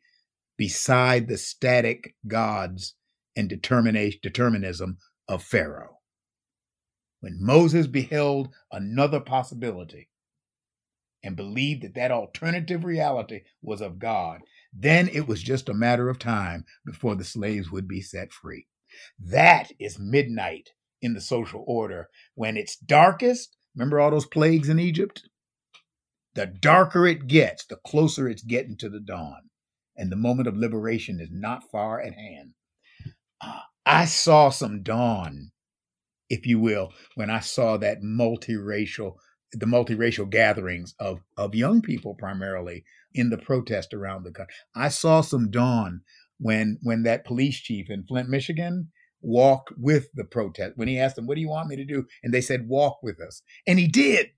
beside 0.56 1.28
the 1.28 1.36
static 1.36 2.14
gods 2.26 2.94
and 3.36 3.48
determination 3.48 4.18
determinism 4.22 4.98
of 5.28 5.42
Pharaoh. 5.42 5.98
When 7.20 7.38
Moses 7.40 7.86
beheld 7.86 8.48
another 8.72 9.20
possibility 9.20 10.08
and 11.22 11.36
believed 11.36 11.82
that 11.82 11.94
that 11.94 12.10
alternative 12.10 12.84
reality 12.84 13.42
was 13.60 13.80
of 13.80 13.98
God, 13.98 14.40
then 14.72 15.08
it 15.08 15.26
was 15.26 15.42
just 15.42 15.68
a 15.68 15.74
matter 15.74 16.08
of 16.08 16.18
time 16.18 16.64
before 16.84 17.14
the 17.14 17.24
slaves 17.24 17.70
would 17.70 17.88
be 17.88 18.00
set 18.00 18.32
free. 18.32 18.66
That 19.18 19.72
is 19.78 19.98
midnight 19.98 20.70
in 21.02 21.14
the 21.14 21.20
social 21.20 21.64
order 21.66 22.08
when 22.34 22.56
it's 22.56 22.76
darkest. 22.76 23.56
Remember 23.74 23.98
all 24.00 24.10
those 24.10 24.26
plagues 24.26 24.68
in 24.68 24.78
Egypt? 24.78 25.28
The 26.34 26.46
darker 26.46 27.06
it 27.06 27.26
gets, 27.26 27.64
the 27.66 27.76
closer 27.76 28.28
it's 28.28 28.42
getting 28.42 28.76
to 28.78 28.88
the 28.88 29.00
dawn. 29.00 29.50
And 29.96 30.12
the 30.12 30.16
moment 30.16 30.48
of 30.48 30.56
liberation 30.56 31.18
is 31.18 31.30
not 31.30 31.70
far 31.70 32.00
at 32.00 32.14
hand. 32.14 32.52
I 33.86 34.04
saw 34.04 34.50
some 34.50 34.82
dawn, 34.82 35.52
if 36.28 36.44
you 36.44 36.58
will, 36.58 36.92
when 37.14 37.30
I 37.30 37.40
saw 37.40 37.76
that 37.76 38.02
multiracial, 38.02 39.14
the 39.52 39.66
multiracial 39.66 40.28
gatherings 40.28 40.94
of, 40.98 41.20
of 41.36 41.54
young 41.54 41.82
people 41.82 42.14
primarily 42.14 42.84
in 43.14 43.30
the 43.30 43.38
protest 43.38 43.94
around 43.94 44.24
the 44.24 44.32
country. 44.32 44.54
I 44.74 44.88
saw 44.88 45.20
some 45.20 45.50
dawn 45.50 46.02
when 46.38 46.78
when 46.82 47.04
that 47.04 47.24
police 47.24 47.58
chief 47.60 47.88
in 47.88 48.04
Flint, 48.04 48.28
Michigan, 48.28 48.90
walked 49.22 49.72
with 49.78 50.08
the 50.14 50.24
protest. 50.24 50.72
When 50.76 50.88
he 50.88 50.98
asked 50.98 51.16
them, 51.16 51.26
"What 51.26 51.36
do 51.36 51.40
you 51.40 51.48
want 51.48 51.68
me 51.68 51.76
to 51.76 51.84
do?" 51.84 52.06
and 52.22 52.34
they 52.34 52.40
said, 52.40 52.68
"Walk 52.68 52.98
with 53.02 53.20
us," 53.20 53.42
and 53.66 53.78
he 53.78 53.86
did. 53.86 54.30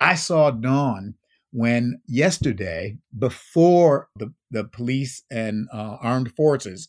I 0.00 0.14
saw 0.14 0.50
dawn 0.50 1.14
when 1.52 2.00
yesterday, 2.06 2.98
before 3.16 4.08
the 4.16 4.32
the 4.50 4.64
police 4.64 5.22
and 5.30 5.68
uh, 5.72 5.98
armed 6.00 6.32
forces 6.34 6.88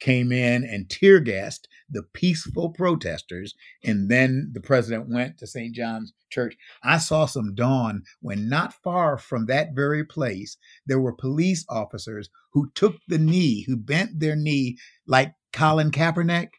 came 0.00 0.32
in 0.32 0.64
and 0.64 0.88
tear 0.90 1.20
gassed 1.20 1.68
the 1.88 2.02
peaceful 2.02 2.70
protesters, 2.70 3.54
and 3.84 4.08
then 4.08 4.50
the 4.52 4.60
president 4.60 5.08
went 5.08 5.38
to 5.38 5.46
St. 5.46 5.74
John's 5.74 6.12
Church. 6.30 6.56
I 6.82 6.98
saw 6.98 7.26
some 7.26 7.54
dawn 7.54 8.02
when, 8.20 8.48
not 8.48 8.72
far 8.72 9.18
from 9.18 9.46
that 9.46 9.74
very 9.74 10.04
place, 10.04 10.56
there 10.86 11.00
were 11.00 11.12
police 11.12 11.64
officers 11.68 12.30
who 12.52 12.70
took 12.74 12.96
the 13.08 13.18
knee, 13.18 13.64
who 13.66 13.76
bent 13.76 14.20
their 14.20 14.36
knee 14.36 14.78
like 15.06 15.34
Colin 15.52 15.90
Kaepernick 15.90 16.50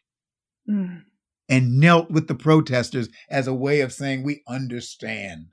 Mm. 0.68 1.02
and 1.48 1.80
knelt 1.80 2.08
with 2.10 2.28
the 2.28 2.36
protesters 2.36 3.08
as 3.28 3.48
a 3.48 3.54
way 3.54 3.80
of 3.80 3.92
saying, 3.92 4.22
We 4.22 4.42
understand. 4.46 5.46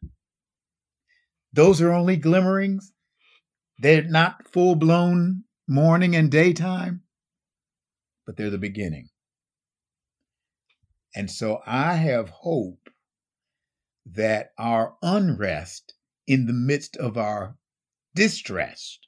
Those 1.52 1.82
are 1.82 1.92
only 1.92 2.16
glimmerings. 2.16 2.94
They're 3.80 4.04
not 4.04 4.48
full 4.48 4.76
blown 4.76 5.46
morning 5.68 6.16
and 6.16 6.30
daytime, 6.30 7.02
but 8.30 8.38
they're 8.38 8.52
the 8.52 8.60
beginning. 8.60 9.10
And 11.16 11.32
so 11.32 11.62
I 11.66 11.96
have 11.96 12.30
hope 12.30 12.92
that 14.06 14.52
our 14.56 14.98
unrest 15.02 15.96
in 16.28 16.46
the 16.46 16.54
midst 16.54 16.96
of 16.96 17.18
our 17.18 17.58
distress 18.14 19.00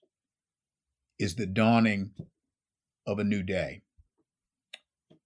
is 1.19 1.35
the 1.35 1.45
dawning 1.45 2.13
of 3.05 3.19
a 3.19 3.23
new 3.23 3.43
day. 3.43 3.83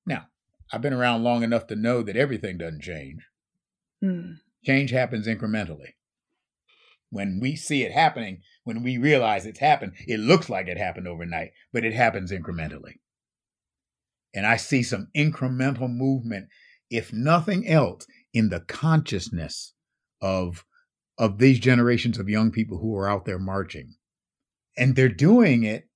Now, 0.05 0.27
I've 0.73 0.81
been 0.81 0.91
around 0.91 1.23
long 1.23 1.43
enough 1.43 1.67
to 1.67 1.77
know 1.77 2.03
that 2.03 2.17
everything 2.17 2.57
doesn't 2.57 2.81
change. 2.81 3.25
Mm. 4.03 4.39
Change 4.65 4.91
happens 4.91 5.25
incrementally. 5.25 5.93
When 7.11 7.39
we 7.41 7.55
see 7.55 7.83
it 7.83 7.93
happening, 7.93 8.41
when 8.65 8.83
we 8.83 8.97
realize 8.97 9.45
it's 9.45 9.59
happened, 9.59 9.93
it 10.05 10.19
looks 10.19 10.49
like 10.49 10.67
it 10.67 10.77
happened 10.77 11.07
overnight, 11.07 11.51
but 11.71 11.85
it 11.85 11.93
happens 11.93 12.29
incrementally. 12.29 12.95
And 14.35 14.45
I 14.45 14.57
see 14.57 14.83
some 14.83 15.07
incremental 15.15 15.89
movement, 15.89 16.49
if 16.89 17.13
nothing 17.13 17.67
else, 17.67 18.05
in 18.33 18.49
the 18.49 18.59
consciousness 18.59 19.73
of 20.21 20.65
of 21.17 21.37
these 21.37 21.59
generations 21.59 22.19
of 22.19 22.27
young 22.27 22.51
people 22.51 22.77
who 22.77 22.95
are 22.97 23.09
out 23.09 23.23
there 23.23 23.39
marching. 23.39 23.95
And 24.77 24.95
they're 24.95 25.07
doing 25.07 25.63
it 25.63 25.87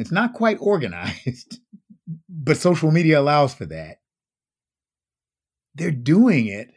it's 0.00 0.12
not 0.12 0.32
quite 0.32 0.58
organized, 0.60 1.58
but 2.28 2.56
social 2.56 2.90
media 2.90 3.20
allows 3.20 3.54
for 3.54 3.66
that. 3.66 3.98
They're 5.74 5.90
doing 5.90 6.46
it 6.46 6.68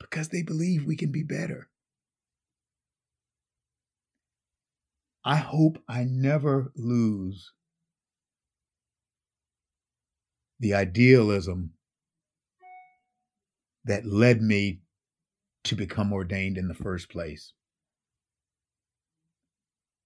because 0.00 0.28
they 0.28 0.42
believe 0.42 0.84
we 0.84 0.96
can 0.96 1.10
be 1.10 1.22
better. 1.22 1.68
I 5.24 5.36
hope 5.36 5.78
I 5.88 6.04
never 6.04 6.70
lose 6.76 7.52
the 10.60 10.74
idealism 10.74 11.72
that 13.84 14.04
led 14.04 14.42
me 14.42 14.80
to 15.64 15.74
become 15.74 16.12
ordained 16.12 16.58
in 16.58 16.68
the 16.68 16.74
first 16.74 17.08
place. 17.08 17.52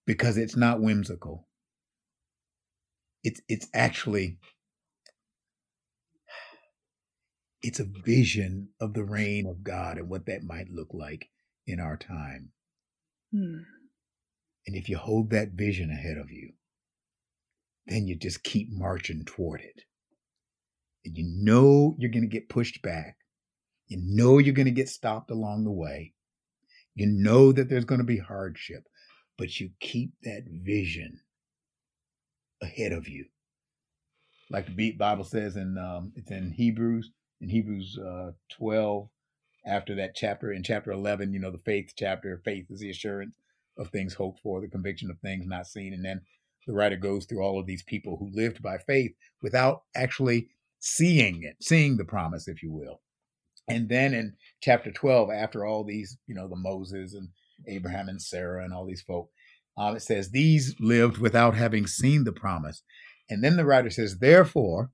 Because 0.07 0.37
it's 0.37 0.57
not 0.57 0.81
whimsical. 0.81 1.48
It's 3.24 3.40
it's 3.48 3.68
actually 3.74 4.38
it's 7.61 7.81
a 7.81 7.85
vision 8.04 8.68
of 8.81 8.94
the 8.94 9.04
reign 9.04 9.46
of 9.46 9.64
God 9.64 9.98
and 9.98 10.09
what 10.09 10.26
that 10.26 10.44
might 10.44 10.70
look 10.70 10.94
like 10.94 11.28
in 11.66 11.81
our 11.81 11.96
time. 11.96 12.50
Hmm. 13.33 13.62
And 14.68 14.76
if 14.76 14.90
you 14.90 14.98
hold 14.98 15.31
that 15.31 15.52
vision 15.52 15.90
ahead 15.90 16.18
of 16.18 16.31
you, 16.31 16.52
then 17.87 18.07
you 18.07 18.14
just 18.16 18.42
keep 18.42 18.68
marching 18.70 19.24
toward 19.24 19.62
it. 19.62 19.85
And 21.07 21.16
you 21.16 21.24
know 21.26 21.96
you're 21.98 22.11
going 22.11 22.24
to 22.24 22.28
get 22.28 22.50
pushed 22.50 22.83
back. 22.83 23.16
You 23.87 23.96
know 24.02 24.37
you're 24.37 24.52
going 24.52 24.66
to 24.66 24.70
get 24.70 24.90
stopped 24.90 25.31
along 25.31 25.64
the 25.64 25.70
way. 25.70 26.12
You 26.94 27.07
know 27.07 27.50
that 27.50 27.70
there's 27.70 27.87
going 27.87 28.02
to 28.02 28.07
be 28.07 28.18
hardship, 28.18 28.83
but 29.38 29.59
you 29.59 29.70
keep 29.81 30.12
that 30.24 30.42
vision 30.46 31.20
ahead 32.61 32.92
of 32.92 33.09
you. 33.09 33.24
Like 34.50 34.66
the 34.76 34.92
Bible 34.92 35.24
says 35.24 35.57
in 35.57 35.78
um, 35.78 36.12
it's 36.14 36.31
in 36.31 36.52
Hebrews 36.52 37.11
in 37.40 37.48
Hebrews 37.48 37.98
uh, 37.98 38.33
12, 38.50 39.09
after 39.64 39.94
that 39.94 40.14
chapter, 40.14 40.52
in 40.52 40.62
chapter 40.62 40.92
11, 40.92 41.33
you 41.33 41.38
know, 41.38 41.50
the 41.50 41.57
faith 41.57 41.94
chapter, 41.96 42.42
faith 42.44 42.66
is 42.68 42.81
the 42.81 42.90
assurance 42.90 43.38
of 43.78 43.88
things 43.88 44.14
hoped 44.14 44.40
for, 44.40 44.60
the 44.60 44.68
conviction 44.68 45.10
of 45.10 45.18
things 45.18 45.46
not 45.46 45.66
seen. 45.66 45.92
And 45.92 46.04
then 46.04 46.22
the 46.66 46.72
writer 46.72 46.96
goes 46.96 47.24
through 47.24 47.42
all 47.42 47.58
of 47.58 47.66
these 47.66 47.82
people 47.82 48.16
who 48.18 48.30
lived 48.32 48.62
by 48.62 48.78
faith 48.78 49.12
without 49.42 49.82
actually 49.94 50.48
seeing 50.80 51.42
it, 51.42 51.56
seeing 51.60 51.96
the 51.96 52.04
promise, 52.04 52.48
if 52.48 52.62
you 52.62 52.72
will. 52.72 53.00
And 53.68 53.88
then 53.88 54.14
in 54.14 54.34
chapter 54.62 54.90
12, 54.90 55.30
after 55.30 55.64
all 55.64 55.84
these, 55.84 56.16
you 56.26 56.34
know, 56.34 56.48
the 56.48 56.56
Moses 56.56 57.14
and 57.14 57.28
Abraham 57.66 58.08
and 58.08 58.20
Sarah 58.20 58.64
and 58.64 58.72
all 58.72 58.86
these 58.86 59.02
folk, 59.02 59.30
um, 59.76 59.96
it 59.96 60.02
says, 60.02 60.30
These 60.30 60.74
lived 60.80 61.18
without 61.18 61.54
having 61.54 61.86
seen 61.86 62.24
the 62.24 62.32
promise. 62.32 62.82
And 63.30 63.44
then 63.44 63.56
the 63.56 63.66
writer 63.66 63.90
says, 63.90 64.18
Therefore, 64.18 64.90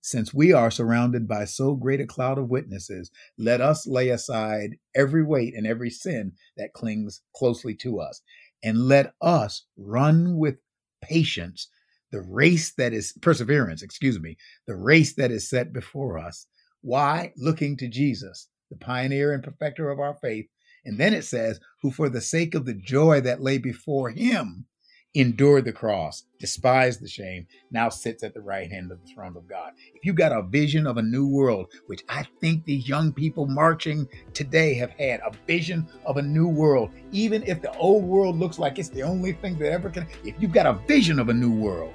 since 0.00 0.32
we 0.32 0.52
are 0.52 0.70
surrounded 0.70 1.28
by 1.28 1.44
so 1.44 1.74
great 1.74 2.00
a 2.00 2.06
cloud 2.06 2.38
of 2.38 2.48
witnesses, 2.48 3.10
let 3.36 3.60
us 3.60 3.86
lay 3.86 4.08
aside 4.08 4.76
every 4.94 5.24
weight 5.24 5.54
and 5.54 5.66
every 5.66 5.90
sin 5.90 6.32
that 6.56 6.72
clings 6.72 7.22
closely 7.34 7.74
to 7.74 8.00
us, 8.00 8.22
and 8.62 8.88
let 8.88 9.14
us 9.20 9.66
run 9.76 10.36
with 10.36 10.56
patience 11.02 11.68
the 12.10 12.20
race 12.20 12.72
that 12.74 12.92
is 12.92 13.12
perseverance, 13.20 13.82
excuse 13.82 14.18
me, 14.18 14.36
the 14.66 14.74
race 14.74 15.14
that 15.14 15.30
is 15.30 15.48
set 15.48 15.72
before 15.72 16.18
us. 16.18 16.46
Why? 16.80 17.32
Looking 17.36 17.76
to 17.76 17.88
Jesus, 17.88 18.48
the 18.70 18.76
pioneer 18.76 19.32
and 19.32 19.42
perfecter 19.42 19.90
of 19.90 20.00
our 20.00 20.14
faith. 20.14 20.46
And 20.84 20.98
then 20.98 21.14
it 21.14 21.24
says, 21.24 21.60
who 21.82 21.90
for 21.90 22.08
the 22.08 22.20
sake 22.20 22.54
of 22.54 22.64
the 22.64 22.74
joy 22.74 23.20
that 23.20 23.42
lay 23.42 23.58
before 23.58 24.10
him 24.10 24.66
endured 25.14 25.64
the 25.64 25.72
cross, 25.72 26.24
despised 26.38 27.00
the 27.00 27.08
shame, 27.08 27.46
now 27.70 27.88
sits 27.88 28.22
at 28.22 28.32
the 28.32 28.40
right 28.40 28.70
hand 28.70 28.92
of 28.92 29.00
the 29.02 29.12
throne 29.12 29.36
of 29.36 29.48
God. 29.48 29.72
If 29.94 30.04
you 30.04 30.12
got 30.12 30.32
a 30.32 30.42
vision 30.42 30.86
of 30.86 30.98
a 30.98 31.02
new 31.02 31.26
world, 31.26 31.66
which 31.86 32.02
I 32.08 32.24
think 32.40 32.64
these 32.64 32.88
young 32.88 33.12
people 33.12 33.46
marching 33.46 34.08
today 34.34 34.74
have 34.74 34.90
had, 34.90 35.20
a 35.20 35.32
vision 35.46 35.88
of 36.06 36.16
a 36.16 36.22
new 36.22 36.46
world, 36.46 36.90
even 37.10 37.42
if 37.44 37.60
the 37.60 37.76
old 37.76 38.04
world 38.04 38.38
looks 38.38 38.58
like 38.58 38.78
it's 38.78 38.88
the 38.88 39.02
only 39.02 39.32
thing 39.32 39.58
that 39.58 39.72
ever 39.72 39.90
can, 39.90 40.06
if 40.24 40.34
you've 40.38 40.52
got 40.52 40.66
a 40.66 40.80
vision 40.86 41.18
of 41.18 41.28
a 41.28 41.34
new 41.34 41.52
world 41.52 41.92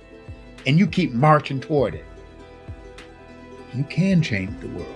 and 0.65 0.77
you 0.77 0.85
keep 0.85 1.13
marching 1.13 1.61
toward 1.61 1.95
it, 1.95 2.05
you 3.73 3.83
can 3.85 4.21
change 4.21 4.59
the 4.59 4.67
world. 4.69 4.95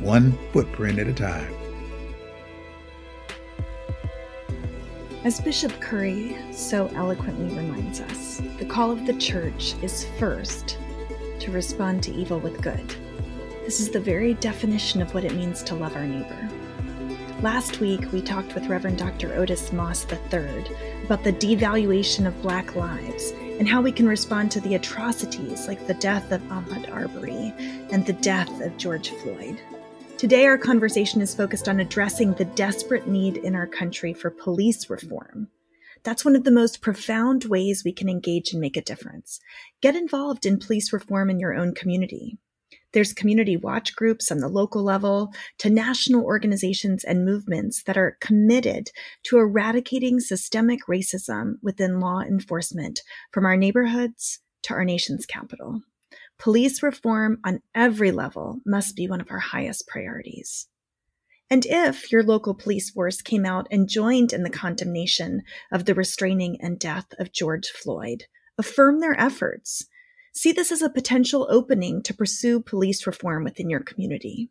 One 0.00 0.36
footprint 0.52 0.98
at 0.98 1.06
a 1.06 1.14
time. 1.14 1.65
As 5.26 5.40
Bishop 5.40 5.80
Curry 5.80 6.36
so 6.52 6.86
eloquently 6.94 7.52
reminds 7.56 8.00
us, 8.00 8.40
the 8.58 8.64
call 8.64 8.92
of 8.92 9.06
the 9.06 9.14
church 9.14 9.74
is 9.82 10.06
first 10.20 10.78
to 11.40 11.50
respond 11.50 12.04
to 12.04 12.14
evil 12.14 12.38
with 12.38 12.62
good. 12.62 12.94
This 13.64 13.80
is 13.80 13.90
the 13.90 13.98
very 13.98 14.34
definition 14.34 15.02
of 15.02 15.12
what 15.14 15.24
it 15.24 15.34
means 15.34 15.64
to 15.64 15.74
love 15.74 15.96
our 15.96 16.06
neighbor. 16.06 16.48
Last 17.42 17.80
week, 17.80 18.12
we 18.12 18.22
talked 18.22 18.54
with 18.54 18.68
Reverend 18.68 18.98
Dr. 18.98 19.34
Otis 19.34 19.72
Moss 19.72 20.06
III 20.12 20.64
about 21.02 21.24
the 21.24 21.32
devaluation 21.32 22.28
of 22.28 22.40
Black 22.40 22.76
lives 22.76 23.32
and 23.58 23.68
how 23.68 23.82
we 23.82 23.90
can 23.90 24.06
respond 24.06 24.52
to 24.52 24.60
the 24.60 24.76
atrocities 24.76 25.66
like 25.66 25.88
the 25.88 25.94
death 25.94 26.30
of 26.30 26.40
Ahmaud 26.42 26.88
Arbery 26.92 27.52
and 27.90 28.06
the 28.06 28.12
death 28.12 28.60
of 28.60 28.76
George 28.76 29.10
Floyd. 29.10 29.60
Today, 30.18 30.46
our 30.46 30.56
conversation 30.56 31.20
is 31.20 31.34
focused 31.34 31.68
on 31.68 31.78
addressing 31.78 32.32
the 32.32 32.46
desperate 32.46 33.06
need 33.06 33.36
in 33.36 33.54
our 33.54 33.66
country 33.66 34.14
for 34.14 34.30
police 34.30 34.88
reform. 34.88 35.48
That's 36.04 36.24
one 36.24 36.34
of 36.34 36.44
the 36.44 36.50
most 36.50 36.80
profound 36.80 37.44
ways 37.44 37.82
we 37.84 37.92
can 37.92 38.08
engage 38.08 38.52
and 38.52 38.60
make 38.60 38.78
a 38.78 38.82
difference. 38.82 39.40
Get 39.82 39.94
involved 39.94 40.46
in 40.46 40.58
police 40.58 40.90
reform 40.90 41.28
in 41.28 41.38
your 41.38 41.54
own 41.54 41.74
community. 41.74 42.38
There's 42.94 43.12
community 43.12 43.58
watch 43.58 43.94
groups 43.94 44.32
on 44.32 44.38
the 44.38 44.48
local 44.48 44.82
level 44.82 45.34
to 45.58 45.68
national 45.68 46.24
organizations 46.24 47.04
and 47.04 47.26
movements 47.26 47.82
that 47.82 47.98
are 47.98 48.16
committed 48.22 48.90
to 49.24 49.36
eradicating 49.36 50.20
systemic 50.20 50.80
racism 50.88 51.56
within 51.62 52.00
law 52.00 52.20
enforcement 52.20 53.02
from 53.32 53.44
our 53.44 53.56
neighborhoods 53.58 54.38
to 54.62 54.72
our 54.72 54.84
nation's 54.86 55.26
capital. 55.26 55.82
Police 56.38 56.82
reform 56.82 57.38
on 57.44 57.60
every 57.74 58.10
level 58.10 58.60
must 58.66 58.94
be 58.94 59.08
one 59.08 59.20
of 59.20 59.30
our 59.30 59.38
highest 59.38 59.86
priorities. 59.88 60.68
And 61.48 61.64
if 61.66 62.10
your 62.10 62.22
local 62.22 62.54
police 62.54 62.90
force 62.90 63.22
came 63.22 63.46
out 63.46 63.68
and 63.70 63.88
joined 63.88 64.32
in 64.32 64.42
the 64.42 64.50
condemnation 64.50 65.42
of 65.72 65.84
the 65.84 65.94
restraining 65.94 66.58
and 66.60 66.78
death 66.78 67.06
of 67.18 67.32
George 67.32 67.68
Floyd, 67.68 68.24
affirm 68.58 69.00
their 69.00 69.18
efforts. 69.18 69.86
See 70.34 70.52
this 70.52 70.72
as 70.72 70.82
a 70.82 70.90
potential 70.90 71.46
opening 71.50 72.02
to 72.02 72.14
pursue 72.14 72.60
police 72.60 73.06
reform 73.06 73.44
within 73.44 73.70
your 73.70 73.80
community. 73.80 74.50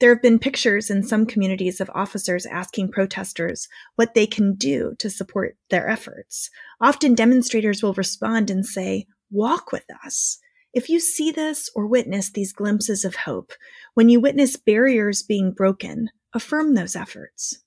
There 0.00 0.12
have 0.12 0.22
been 0.22 0.38
pictures 0.38 0.90
in 0.90 1.02
some 1.02 1.26
communities 1.26 1.80
of 1.80 1.90
officers 1.94 2.46
asking 2.46 2.90
protesters 2.90 3.68
what 3.96 4.14
they 4.14 4.26
can 4.26 4.54
do 4.54 4.94
to 4.98 5.10
support 5.10 5.56
their 5.70 5.88
efforts. 5.88 6.50
Often 6.80 7.14
demonstrators 7.14 7.82
will 7.82 7.94
respond 7.94 8.50
and 8.50 8.64
say, 8.64 9.06
Walk 9.30 9.72
with 9.72 9.84
us. 10.04 10.38
If 10.74 10.88
you 10.88 10.98
see 10.98 11.30
this 11.30 11.70
or 11.76 11.86
witness 11.86 12.30
these 12.30 12.52
glimpses 12.52 13.04
of 13.04 13.14
hope, 13.14 13.52
when 13.94 14.08
you 14.08 14.18
witness 14.18 14.56
barriers 14.56 15.22
being 15.22 15.52
broken, 15.52 16.10
affirm 16.32 16.74
those 16.74 16.96
efforts. 16.96 17.62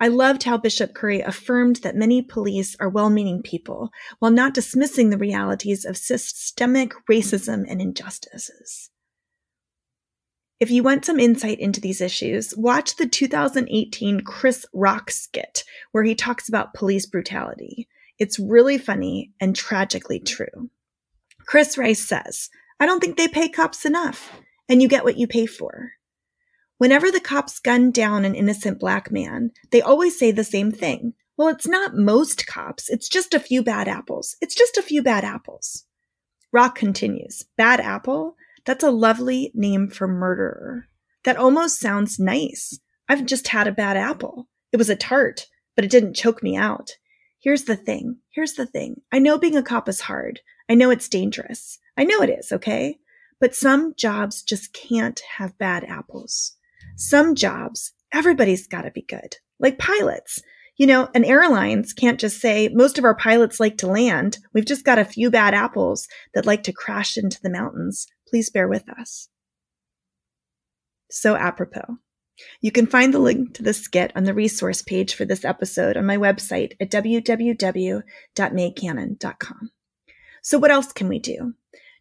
I 0.00 0.08
loved 0.08 0.42
how 0.42 0.58
Bishop 0.58 0.94
Curry 0.94 1.20
affirmed 1.20 1.76
that 1.76 1.94
many 1.94 2.22
police 2.22 2.76
are 2.80 2.88
well 2.88 3.08
meaning 3.08 3.40
people 3.40 3.90
while 4.18 4.32
not 4.32 4.52
dismissing 4.52 5.10
the 5.10 5.16
realities 5.16 5.84
of 5.84 5.96
systemic 5.96 6.92
racism 7.08 7.64
and 7.68 7.80
injustices. 7.80 8.90
If 10.58 10.72
you 10.72 10.82
want 10.82 11.04
some 11.04 11.20
insight 11.20 11.60
into 11.60 11.80
these 11.80 12.00
issues, 12.00 12.56
watch 12.56 12.96
the 12.96 13.06
2018 13.06 14.22
Chris 14.22 14.66
Rock 14.74 15.12
skit 15.12 15.62
where 15.92 16.02
he 16.02 16.16
talks 16.16 16.48
about 16.48 16.74
police 16.74 17.06
brutality. 17.06 17.86
It's 18.18 18.40
really 18.40 18.78
funny 18.78 19.32
and 19.40 19.54
tragically 19.54 20.18
true. 20.18 20.70
Chris 21.46 21.76
Rock 21.78 21.96
says, 21.96 22.50
I 22.80 22.86
don't 22.86 23.00
think 23.00 23.16
they 23.16 23.28
pay 23.28 23.48
cops 23.48 23.84
enough, 23.84 24.32
and 24.68 24.82
you 24.82 24.88
get 24.88 25.04
what 25.04 25.18
you 25.18 25.26
pay 25.26 25.46
for. 25.46 25.92
Whenever 26.78 27.10
the 27.10 27.20
cops 27.20 27.60
gun 27.60 27.90
down 27.90 28.24
an 28.24 28.34
innocent 28.34 28.80
black 28.80 29.10
man, 29.10 29.52
they 29.70 29.80
always 29.80 30.18
say 30.18 30.30
the 30.30 30.44
same 30.44 30.72
thing. 30.72 31.14
Well, 31.36 31.48
it's 31.48 31.66
not 31.66 31.96
most 31.96 32.46
cops, 32.46 32.88
it's 32.88 33.08
just 33.08 33.34
a 33.34 33.40
few 33.40 33.62
bad 33.62 33.88
apples. 33.88 34.36
It's 34.40 34.54
just 34.54 34.76
a 34.76 34.82
few 34.82 35.02
bad 35.02 35.24
apples. 35.24 35.84
Rock 36.52 36.76
continues, 36.76 37.44
Bad 37.56 37.80
apple? 37.80 38.36
That's 38.64 38.84
a 38.84 38.90
lovely 38.90 39.50
name 39.54 39.88
for 39.88 40.08
murderer. 40.08 40.88
That 41.24 41.36
almost 41.36 41.80
sounds 41.80 42.18
nice. 42.18 42.78
I've 43.08 43.26
just 43.26 43.48
had 43.48 43.66
a 43.66 43.72
bad 43.72 43.96
apple. 43.96 44.48
It 44.72 44.76
was 44.76 44.88
a 44.88 44.96
tart, 44.96 45.46
but 45.74 45.84
it 45.84 45.90
didn't 45.90 46.14
choke 46.14 46.42
me 46.42 46.56
out. 46.56 46.92
Here's 47.40 47.64
the 47.64 47.76
thing. 47.76 48.18
Here's 48.30 48.54
the 48.54 48.66
thing. 48.66 49.02
I 49.12 49.18
know 49.18 49.38
being 49.38 49.56
a 49.56 49.62
cop 49.62 49.88
is 49.88 50.02
hard. 50.02 50.40
I 50.68 50.74
know 50.74 50.90
it's 50.90 51.08
dangerous. 51.08 51.78
I 51.96 52.04
know 52.04 52.22
it 52.22 52.30
is, 52.30 52.52
okay? 52.52 52.98
But 53.40 53.54
some 53.54 53.94
jobs 53.96 54.42
just 54.42 54.72
can't 54.72 55.20
have 55.38 55.58
bad 55.58 55.84
apples. 55.84 56.56
Some 56.96 57.34
jobs, 57.34 57.92
everybody's 58.12 58.66
got 58.66 58.82
to 58.82 58.90
be 58.90 59.02
good, 59.02 59.36
like 59.58 59.78
pilots. 59.78 60.42
You 60.76 60.88
know, 60.88 61.08
and 61.14 61.24
airlines 61.24 61.92
can't 61.92 62.18
just 62.18 62.40
say, 62.40 62.68
most 62.72 62.98
of 62.98 63.04
our 63.04 63.14
pilots 63.14 63.60
like 63.60 63.78
to 63.78 63.86
land. 63.86 64.38
We've 64.52 64.64
just 64.64 64.84
got 64.84 64.98
a 64.98 65.04
few 65.04 65.30
bad 65.30 65.54
apples 65.54 66.08
that 66.34 66.46
like 66.46 66.64
to 66.64 66.72
crash 66.72 67.16
into 67.16 67.40
the 67.40 67.50
mountains. 67.50 68.08
Please 68.28 68.50
bear 68.50 68.66
with 68.66 68.88
us. 68.88 69.28
So, 71.10 71.36
apropos, 71.36 71.98
you 72.60 72.72
can 72.72 72.88
find 72.88 73.14
the 73.14 73.20
link 73.20 73.54
to 73.54 73.62
the 73.62 73.72
skit 73.72 74.10
on 74.16 74.24
the 74.24 74.34
resource 74.34 74.82
page 74.82 75.14
for 75.14 75.24
this 75.24 75.44
episode 75.44 75.96
on 75.96 76.06
my 76.06 76.16
website 76.16 76.72
at 76.80 76.90
www.maycannon.com. 76.90 79.70
So, 80.44 80.58
what 80.58 80.70
else 80.70 80.92
can 80.92 81.08
we 81.08 81.18
do? 81.18 81.54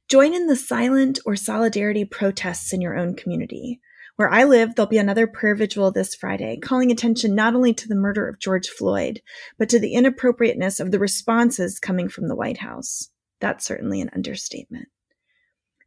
Join 0.10 0.34
in 0.34 0.48
the 0.48 0.58
silent 0.58 1.18
or 1.26 1.38
solidarity 1.38 2.04
protests 2.04 2.74
in 2.74 2.82
your 2.82 2.98
own 2.98 3.16
community. 3.16 3.80
Where 4.18 4.30
I 4.30 4.44
live, 4.44 4.76
there'll 4.76 4.90
be 4.90 4.98
another 4.98 5.28
prayer 5.28 5.56
vigil 5.56 5.90
this 5.92 6.14
Friday, 6.14 6.60
calling 6.62 6.92
attention 6.92 7.36
not 7.36 7.56
only 7.56 7.74
to 7.74 7.88
the 7.88 7.96
murder 7.96 8.28
of 8.28 8.40
George 8.40 8.68
Floyd, 8.68 9.22
but 9.58 9.70
to 9.70 9.80
the 9.80 9.94
inappropriateness 9.94 10.82
of 10.82 10.92
the 10.92 11.00
responses 11.00 11.80
coming 11.80 12.10
from 12.10 12.28
the 12.28 12.36
White 12.36 12.58
House. 12.58 13.10
That's 13.40 13.66
certainly 13.66 14.02
an 14.02 14.10
understatement. 14.14 14.90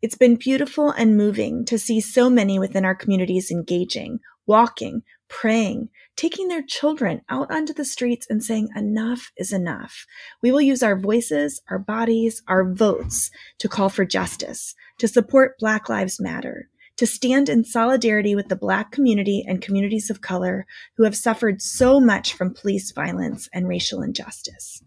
It's 0.00 0.16
been 0.16 0.36
beautiful 0.36 0.90
and 0.90 1.14
moving 1.14 1.66
to 1.66 1.78
see 1.78 2.00
so 2.00 2.30
many 2.30 2.58
within 2.58 2.86
our 2.86 2.94
communities 2.94 3.50
engaging, 3.50 4.20
walking, 4.46 5.02
praying, 5.28 5.88
taking 6.16 6.48
their 6.48 6.62
children 6.62 7.20
out 7.28 7.50
onto 7.50 7.72
the 7.72 7.84
streets 7.84 8.26
and 8.30 8.42
saying, 8.42 8.68
enough 8.74 9.32
is 9.36 9.52
enough. 9.52 10.06
We 10.42 10.52
will 10.52 10.60
use 10.60 10.82
our 10.82 10.98
voices, 10.98 11.60
our 11.68 11.78
bodies, 11.78 12.42
our 12.48 12.64
votes 12.64 13.30
to 13.58 13.68
call 13.68 13.88
for 13.88 14.04
justice, 14.04 14.74
to 14.98 15.08
support 15.08 15.58
Black 15.58 15.88
Lives 15.88 16.20
Matter, 16.20 16.68
to 16.96 17.06
stand 17.06 17.48
in 17.48 17.64
solidarity 17.64 18.34
with 18.34 18.48
the 18.48 18.56
Black 18.56 18.90
community 18.90 19.44
and 19.46 19.60
communities 19.60 20.08
of 20.08 20.22
color 20.22 20.66
who 20.96 21.04
have 21.04 21.16
suffered 21.16 21.60
so 21.60 22.00
much 22.00 22.32
from 22.32 22.54
police 22.54 22.92
violence 22.92 23.48
and 23.52 23.68
racial 23.68 24.02
injustice. 24.02 24.82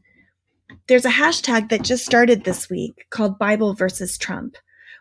There's 0.88 1.06
a 1.06 1.12
hashtag 1.12 1.70
that 1.70 1.84
just 1.84 2.06
started 2.06 2.44
this 2.44 2.70
week 2.70 3.06
called 3.10 3.40
Bible 3.40 3.74
versus 3.74 4.18
Trump. 4.18 4.56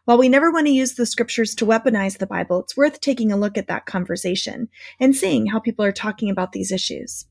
While 0.09 0.17
we 0.17 0.31
never 0.31 0.51
want 0.51 0.67
to 0.67 0.73
use 0.73 0.95
the 0.95 1.05
scriptures 1.05 1.55
to 1.57 1.67
weaponize 1.67 2.17
the 2.17 2.27
Bible, 2.27 2.61
it's 2.61 2.75
worth 2.75 2.99
taking 2.99 3.31
a 3.31 3.37
look 3.37 3.59
at 3.59 3.67
that 3.67 3.85
conversation 3.85 4.71
and 4.99 5.15
seeing 5.15 5.49
how 5.49 5.59
people 5.59 5.85
are 5.85 5.93
talking 5.93 6.31
about 6.31 6.53
these 6.53 6.73
issues. 6.73 7.27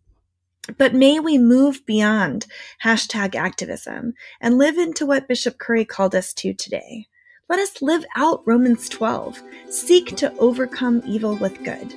But 0.78 0.94
may 0.94 1.20
we 1.20 1.40
move 1.40 1.84
beyond 1.88 2.46
hashtag 2.84 3.34
activism 3.34 4.14
and 4.40 4.60
live 4.60 4.78
into 4.78 5.08
what 5.08 5.28
Bishop 5.28 5.58
Curry 5.58 5.86
called 5.86 6.14
us 6.14 6.36
to 6.36 6.54
today 6.54 7.08
let 7.50 7.58
us 7.58 7.82
live 7.82 8.06
out 8.16 8.44
Romans 8.46 8.88
12. 8.90 9.42
Seek 9.70 10.16
to 10.18 10.32
overcome 10.38 11.02
evil 11.04 11.36
with 11.38 11.64
good. 11.64 11.96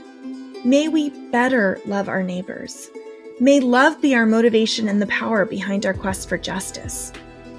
May 0.64 0.88
we 0.88 1.10
better 1.30 1.78
love 1.84 2.08
our 2.08 2.22
neighbors. 2.22 2.88
May 3.38 3.60
love 3.60 4.00
be 4.00 4.14
our 4.14 4.24
motivation 4.24 4.88
and 4.88 5.02
the 5.02 5.08
power 5.08 5.44
behind 5.44 5.84
our 5.84 5.92
quest 5.92 6.26
for 6.26 6.38
justice. 6.38 7.12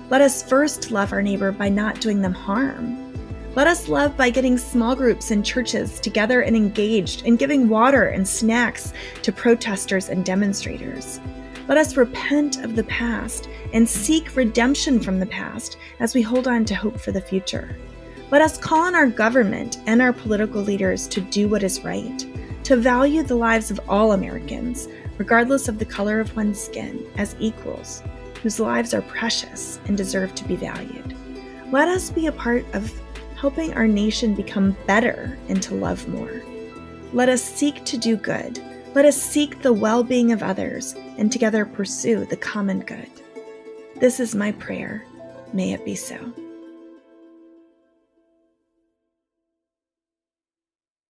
Let 0.09 0.21
us 0.21 0.41
first 0.41 0.89
love 0.89 1.13
our 1.13 1.21
neighbor 1.21 1.51
by 1.51 1.69
not 1.69 2.01
doing 2.01 2.21
them 2.21 2.33
harm. 2.33 3.10
Let 3.53 3.67
us 3.67 3.89
love 3.89 4.15
by 4.15 4.29
getting 4.29 4.57
small 4.57 4.95
groups 4.95 5.29
and 5.29 5.45
churches 5.45 5.99
together 5.99 6.39
and 6.43 6.55
engaged 6.55 7.25
and 7.25 7.37
giving 7.37 7.67
water 7.67 8.05
and 8.05 8.25
snacks 8.25 8.93
to 9.23 9.33
protesters 9.33 10.07
and 10.07 10.23
demonstrators. 10.23 11.19
Let 11.67 11.77
us 11.77 11.97
repent 11.97 12.63
of 12.63 12.77
the 12.77 12.85
past 12.85 13.49
and 13.73 13.87
seek 13.87 14.37
redemption 14.37 15.01
from 15.01 15.19
the 15.19 15.25
past 15.25 15.75
as 15.99 16.15
we 16.15 16.21
hold 16.21 16.47
on 16.47 16.63
to 16.63 16.75
hope 16.75 16.97
for 16.97 17.11
the 17.11 17.19
future. 17.19 17.75
Let 18.31 18.41
us 18.41 18.57
call 18.57 18.85
on 18.85 18.95
our 18.95 19.07
government 19.07 19.79
and 19.85 20.01
our 20.01 20.13
political 20.13 20.61
leaders 20.61 21.05
to 21.09 21.19
do 21.19 21.49
what 21.49 21.63
is 21.63 21.83
right, 21.83 22.25
to 22.63 22.77
value 22.77 23.21
the 23.21 23.35
lives 23.35 23.69
of 23.69 23.81
all 23.89 24.13
Americans, 24.13 24.87
regardless 25.17 25.67
of 25.67 25.77
the 25.77 25.83
color 25.83 26.21
of 26.21 26.33
one's 26.37 26.61
skin, 26.61 27.05
as 27.17 27.35
equals, 27.37 28.01
whose 28.41 28.61
lives 28.61 28.93
are 28.93 29.01
precious 29.01 29.81
and 29.87 29.97
deserve 29.97 30.33
to 30.35 30.45
be 30.45 30.55
valued. 30.55 31.17
Let 31.69 31.89
us 31.89 32.09
be 32.09 32.27
a 32.27 32.31
part 32.31 32.65
of 32.73 32.89
helping 33.41 33.73
our 33.73 33.87
nation 33.87 34.35
become 34.35 34.77
better 34.85 35.35
and 35.49 35.63
to 35.63 35.73
love 35.73 36.07
more. 36.07 36.43
Let 37.11 37.27
us 37.27 37.43
seek 37.43 37.83
to 37.85 37.97
do 37.97 38.15
good. 38.15 38.61
Let 38.93 39.03
us 39.03 39.19
seek 39.19 39.63
the 39.63 39.73
well 39.73 40.03
being 40.03 40.31
of 40.31 40.43
others 40.43 40.93
and 41.17 41.31
together 41.31 41.65
pursue 41.65 42.25
the 42.25 42.37
common 42.37 42.81
good. 42.81 43.09
This 43.95 44.19
is 44.19 44.35
my 44.35 44.51
prayer. 44.51 45.03
May 45.53 45.73
it 45.73 45.83
be 45.83 45.95
so. 45.95 46.31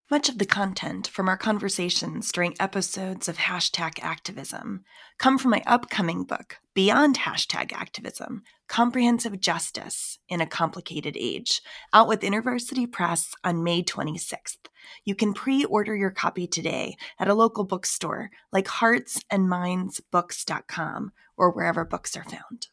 Much 0.09 0.29
of 0.29 0.37
the 0.37 0.45
content 0.45 1.07
from 1.07 1.27
our 1.27 1.37
conversations 1.37 2.31
during 2.31 2.55
episodes 2.61 3.27
of 3.27 3.37
Hashtag 3.37 3.99
Activism 4.01 4.85
come 5.19 5.37
from 5.37 5.51
my 5.51 5.63
upcoming 5.67 6.23
book, 6.23 6.59
Beyond 6.73 7.19
Hashtag 7.19 7.73
Activism 7.73 8.43
Comprehensive 8.71 9.39
Justice 9.41 10.17
in 10.29 10.39
a 10.39 10.47
Complicated 10.47 11.17
Age, 11.19 11.61
out 11.91 12.07
with 12.07 12.21
InterVarsity 12.21 12.89
Press 12.89 13.33
on 13.43 13.65
May 13.65 13.83
26th. 13.83 14.69
You 15.03 15.13
can 15.13 15.33
pre 15.33 15.65
order 15.65 15.93
your 15.93 16.09
copy 16.09 16.47
today 16.47 16.95
at 17.19 17.27
a 17.27 17.33
local 17.33 17.65
bookstore 17.65 18.31
like 18.53 18.67
heartsandmindsbooks.com 18.67 21.11
or 21.35 21.51
wherever 21.51 21.83
books 21.83 22.15
are 22.15 22.23
found. 22.23 22.69